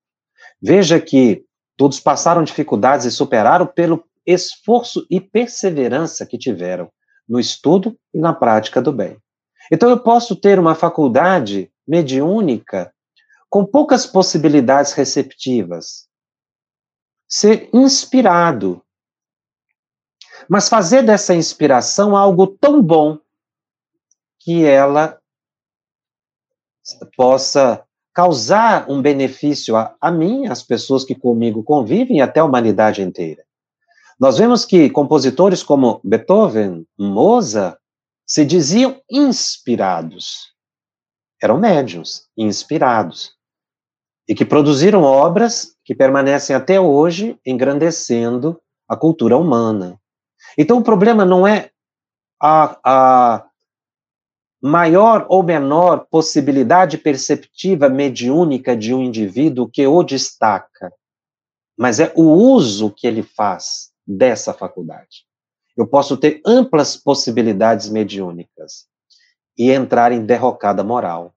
Veja 0.61 0.99
que 0.99 1.45
todos 1.75 1.99
passaram 1.99 2.43
dificuldades 2.43 3.05
e 3.05 3.11
superaram 3.11 3.67
pelo 3.67 4.03
esforço 4.25 5.05
e 5.09 5.21
perseverança 5.21 6.25
que 6.25 6.37
tiveram 6.37 6.91
no 7.29 7.39
estudo 7.39 7.97
e 8.13 8.19
na 8.19 8.33
prática 8.33 8.81
do 8.81 8.91
bem. 8.91 9.17
Então 9.71 9.89
eu 9.89 9.99
posso 9.99 10.35
ter 10.35 10.59
uma 10.59 10.73
faculdade 10.73 11.71
mediúnica 11.87 12.91
com 13.49 13.65
poucas 13.65 14.05
possibilidades 14.05 14.93
receptivas, 14.93 16.07
ser 17.27 17.69
inspirado, 17.73 18.81
mas 20.47 20.69
fazer 20.69 21.03
dessa 21.03 21.35
inspiração 21.35 22.15
algo 22.15 22.47
tão 22.47 22.81
bom 22.81 23.19
que 24.39 24.63
ela 24.63 25.19
possa 27.15 27.83
causar 28.13 28.89
um 28.89 29.01
benefício 29.01 29.75
a, 29.75 29.95
a 29.99 30.09
mim, 30.09 30.47
às 30.47 30.63
pessoas 30.63 31.03
que 31.03 31.13
comigo 31.13 31.63
convivem 31.63 32.17
e 32.17 32.21
até 32.21 32.39
a 32.39 32.45
humanidade 32.45 33.01
inteira. 33.01 33.43
Nós 34.19 34.37
vemos 34.37 34.65
que 34.65 34.89
compositores 34.89 35.61
como 35.61 36.01
Beethoven, 36.03 36.87
Mozart, 36.97 37.77
se 38.25 38.43
diziam 38.43 38.99
inspirados. 39.09 40.53
Eram 41.41 41.59
médiums, 41.59 42.27
inspirados. 42.35 43.35
E 44.27 44.33
que 44.33 44.43
produziram 44.43 45.03
obras 45.03 45.76
que 45.87 45.95
permanecem 45.95 46.53
até 46.53 46.81
hoje 46.81 47.39
engrandecendo 47.45 48.61
a 48.89 48.97
cultura 48.97 49.37
humana. 49.37 49.97
Então 50.57 50.79
o 50.79 50.83
problema 50.83 51.23
não 51.23 51.47
é 51.47 51.71
a, 52.41 52.77
a 52.83 53.49
maior 54.61 55.25
ou 55.29 55.41
menor 55.41 56.05
possibilidade 56.11 56.97
perceptiva 56.97 57.87
mediúnica 57.87 58.75
de 58.75 58.93
um 58.93 59.01
indivíduo 59.01 59.69
que 59.69 59.87
o 59.87 60.03
destaca, 60.03 60.91
mas 61.77 62.01
é 62.01 62.11
o 62.17 62.33
uso 62.33 62.91
que 62.91 63.07
ele 63.07 63.23
faz 63.23 63.89
dessa 64.05 64.53
faculdade. 64.53 65.25
Eu 65.77 65.87
posso 65.87 66.17
ter 66.17 66.41
amplas 66.45 66.97
possibilidades 66.97 67.87
mediúnicas 67.87 68.87
e 69.57 69.71
entrar 69.71 70.11
em 70.11 70.25
derrocada 70.25 70.83
moral. 70.83 71.33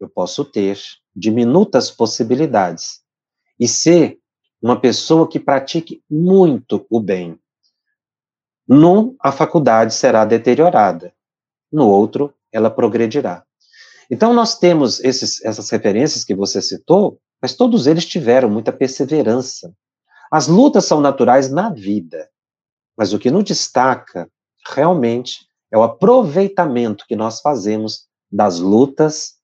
Eu 0.00 0.08
posso 0.08 0.46
ter 0.46 0.78
diminutas 1.14 1.90
possibilidades 1.90 3.04
e 3.58 3.66
ser 3.68 4.18
uma 4.60 4.80
pessoa 4.80 5.28
que 5.28 5.38
pratique 5.38 6.02
muito 6.10 6.86
o 6.90 7.00
bem. 7.00 7.38
Num, 8.66 9.14
a 9.20 9.30
faculdade 9.30 9.94
será 9.94 10.24
deteriorada. 10.24 11.12
No 11.70 11.88
outro, 11.88 12.34
ela 12.52 12.70
progredirá. 12.70 13.44
Então, 14.10 14.32
nós 14.32 14.58
temos 14.58 15.00
esses, 15.00 15.44
essas 15.44 15.68
referências 15.70 16.24
que 16.24 16.34
você 16.34 16.62
citou, 16.62 17.20
mas 17.40 17.54
todos 17.54 17.86
eles 17.86 18.04
tiveram 18.06 18.48
muita 18.48 18.72
perseverança. 18.72 19.72
As 20.30 20.48
lutas 20.48 20.84
são 20.84 21.00
naturais 21.00 21.50
na 21.50 21.70
vida, 21.70 22.28
mas 22.96 23.12
o 23.12 23.18
que 23.18 23.30
nos 23.30 23.44
destaca 23.44 24.28
realmente 24.74 25.46
é 25.70 25.78
o 25.78 25.82
aproveitamento 25.82 27.04
que 27.06 27.14
nós 27.14 27.40
fazemos 27.40 28.06
das 28.30 28.58
lutas 28.58 29.34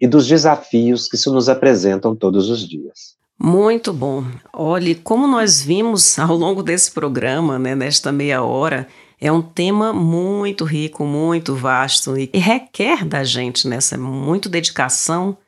e 0.00 0.06
dos 0.06 0.26
desafios 0.26 1.08
que 1.08 1.16
se 1.16 1.30
nos 1.30 1.48
apresentam 1.48 2.16
todos 2.16 2.48
os 2.48 2.66
dias. 2.66 3.16
Muito 3.38 3.92
bom. 3.92 4.24
Olhe, 4.52 4.94
como 4.94 5.26
nós 5.26 5.62
vimos 5.62 6.16
ao 6.20 6.36
longo 6.36 6.62
desse 6.62 6.90
programa, 6.90 7.58
né, 7.58 7.74
nesta 7.74 8.12
meia 8.12 8.42
hora, 8.42 8.88
é 9.20 9.30
um 9.30 9.40
tema 9.40 9.92
muito 9.92 10.64
rico, 10.64 11.04
muito 11.04 11.54
vasto 11.54 12.16
e 12.18 12.28
requer 12.34 13.04
da 13.04 13.22
gente 13.22 13.68
nessa 13.68 13.96
muito 13.96 14.48
dedicação, 14.48 15.38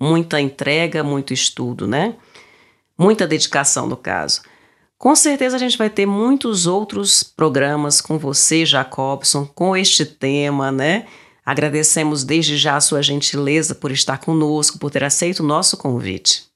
muita 0.00 0.40
entrega, 0.40 1.04
muito 1.04 1.34
estudo, 1.34 1.86
né? 1.86 2.14
Muita 2.98 3.26
dedicação 3.26 3.86
no 3.86 3.96
caso. 3.98 4.40
Com 4.96 5.14
certeza 5.14 5.56
a 5.56 5.58
gente 5.58 5.76
vai 5.76 5.90
ter 5.90 6.06
muitos 6.06 6.66
outros 6.66 7.22
programas 7.22 8.00
com 8.00 8.18
você, 8.18 8.64
Jacobson, 8.64 9.46
com 9.46 9.76
este 9.76 10.04
tema, 10.04 10.72
né? 10.72 11.06
Agradecemos 11.44 12.24
desde 12.24 12.56
já 12.56 12.76
a 12.76 12.80
sua 12.80 13.02
gentileza 13.02 13.74
por 13.74 13.92
estar 13.92 14.18
conosco, 14.18 14.78
por 14.78 14.90
ter 14.90 15.04
aceito 15.04 15.40
o 15.40 15.46
nosso 15.46 15.76
convite. 15.76 16.47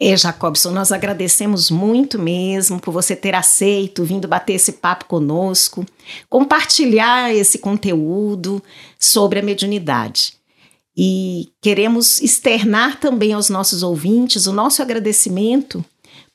É, 0.00 0.16
Jacobson, 0.16 0.70
nós 0.70 0.92
agradecemos 0.92 1.70
muito 1.70 2.18
mesmo 2.18 2.80
por 2.80 2.92
você 2.92 3.16
ter 3.16 3.34
aceito, 3.34 4.04
vindo 4.04 4.28
bater 4.28 4.54
esse 4.54 4.72
papo 4.72 5.06
conosco, 5.06 5.84
compartilhar 6.28 7.34
esse 7.34 7.58
conteúdo 7.58 8.62
sobre 8.98 9.40
a 9.40 9.42
mediunidade. 9.42 10.34
E 10.96 11.50
queremos 11.60 12.20
externar 12.20 12.98
também 13.00 13.32
aos 13.32 13.48
nossos 13.48 13.82
ouvintes 13.82 14.46
o 14.46 14.52
nosso 14.52 14.82
agradecimento 14.82 15.84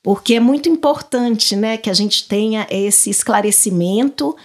porque 0.04 0.34
é 0.34 0.40
muito 0.42 0.68
importante, 0.68 1.56
né, 1.56 1.78
que 1.78 1.90
a 1.90 1.94
gente 1.94 2.28
tenha 2.28 2.68
esse 2.70 3.10
esclarecimento 3.10 4.36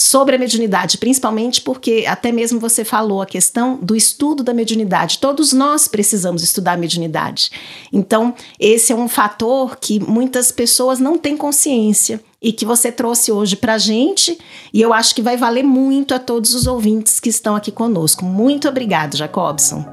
sobre 0.00 0.34
a 0.34 0.38
mediunidade, 0.38 0.96
principalmente 0.96 1.60
porque 1.60 2.06
até 2.08 2.32
mesmo 2.32 2.58
você 2.58 2.86
falou 2.86 3.20
a 3.20 3.26
questão 3.26 3.78
do 3.82 3.94
estudo 3.94 4.42
da 4.42 4.54
mediunidade. 4.54 5.18
Todos 5.18 5.52
nós 5.52 5.86
precisamos 5.86 6.42
estudar 6.42 6.72
a 6.72 6.76
mediunidade. 6.78 7.50
Então, 7.92 8.34
esse 8.58 8.94
é 8.94 8.96
um 8.96 9.08
fator 9.08 9.76
que 9.76 10.00
muitas 10.00 10.50
pessoas 10.50 10.98
não 10.98 11.18
têm 11.18 11.36
consciência 11.36 12.18
e 12.40 12.50
que 12.50 12.64
você 12.64 12.90
trouxe 12.90 13.30
hoje 13.30 13.56
para 13.56 13.74
a 13.74 13.78
gente, 13.78 14.38
e 14.72 14.80
eu 14.80 14.94
acho 14.94 15.14
que 15.14 15.20
vai 15.20 15.36
valer 15.36 15.64
muito 15.64 16.14
a 16.14 16.18
todos 16.18 16.54
os 16.54 16.66
ouvintes 16.66 17.20
que 17.20 17.28
estão 17.28 17.54
aqui 17.54 17.70
conosco. 17.70 18.24
Muito 18.24 18.70
obrigado, 18.70 19.18
Jacobson. 19.18 19.84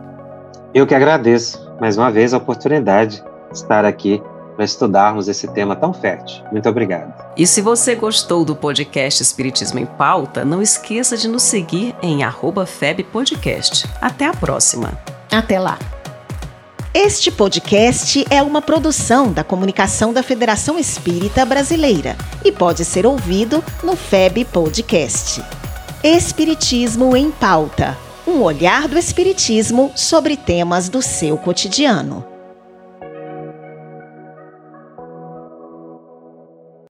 Eu 0.73 0.87
que 0.87 0.95
agradeço 0.95 1.59
mais 1.81 1.97
uma 1.97 2.09
vez 2.09 2.33
a 2.33 2.37
oportunidade 2.37 3.21
de 3.51 3.57
estar 3.57 3.83
aqui 3.83 4.21
para 4.57 4.65
estudarmos 4.65 5.29
esse 5.29 5.47
tema 5.47 5.75
tão 5.75 5.93
fértil. 5.93 6.43
Muito 6.51 6.67
obrigado. 6.67 7.13
E 7.37 7.47
se 7.47 7.61
você 7.61 7.95
gostou 7.95 8.43
do 8.43 8.55
podcast 8.55 9.21
Espiritismo 9.21 9.79
em 9.79 9.85
Pauta, 9.85 10.43
não 10.43 10.61
esqueça 10.61 11.15
de 11.15 11.29
nos 11.29 11.43
seguir 11.43 11.95
em 12.01 12.19
@febpodcast. 12.65 13.87
Até 14.01 14.25
a 14.25 14.33
próxima. 14.33 14.99
Até 15.31 15.59
lá. 15.59 15.77
Este 16.93 17.31
podcast 17.31 18.25
é 18.29 18.41
uma 18.41 18.61
produção 18.61 19.31
da 19.31 19.43
Comunicação 19.43 20.11
da 20.11 20.23
Federação 20.23 20.77
Espírita 20.77 21.45
Brasileira 21.45 22.17
e 22.43 22.51
pode 22.51 22.83
ser 22.83 23.05
ouvido 23.05 23.63
no 23.83 23.95
FEB 23.95 24.43
Podcast. 24.45 25.43
Espiritismo 26.03 27.15
em 27.15 27.29
Pauta 27.29 27.95
um 28.27 28.41
olhar 28.41 28.89
do 28.89 28.97
Espiritismo 28.97 29.91
sobre 29.95 30.35
temas 30.35 30.89
do 30.89 31.01
seu 31.01 31.37
cotidiano. 31.37 32.36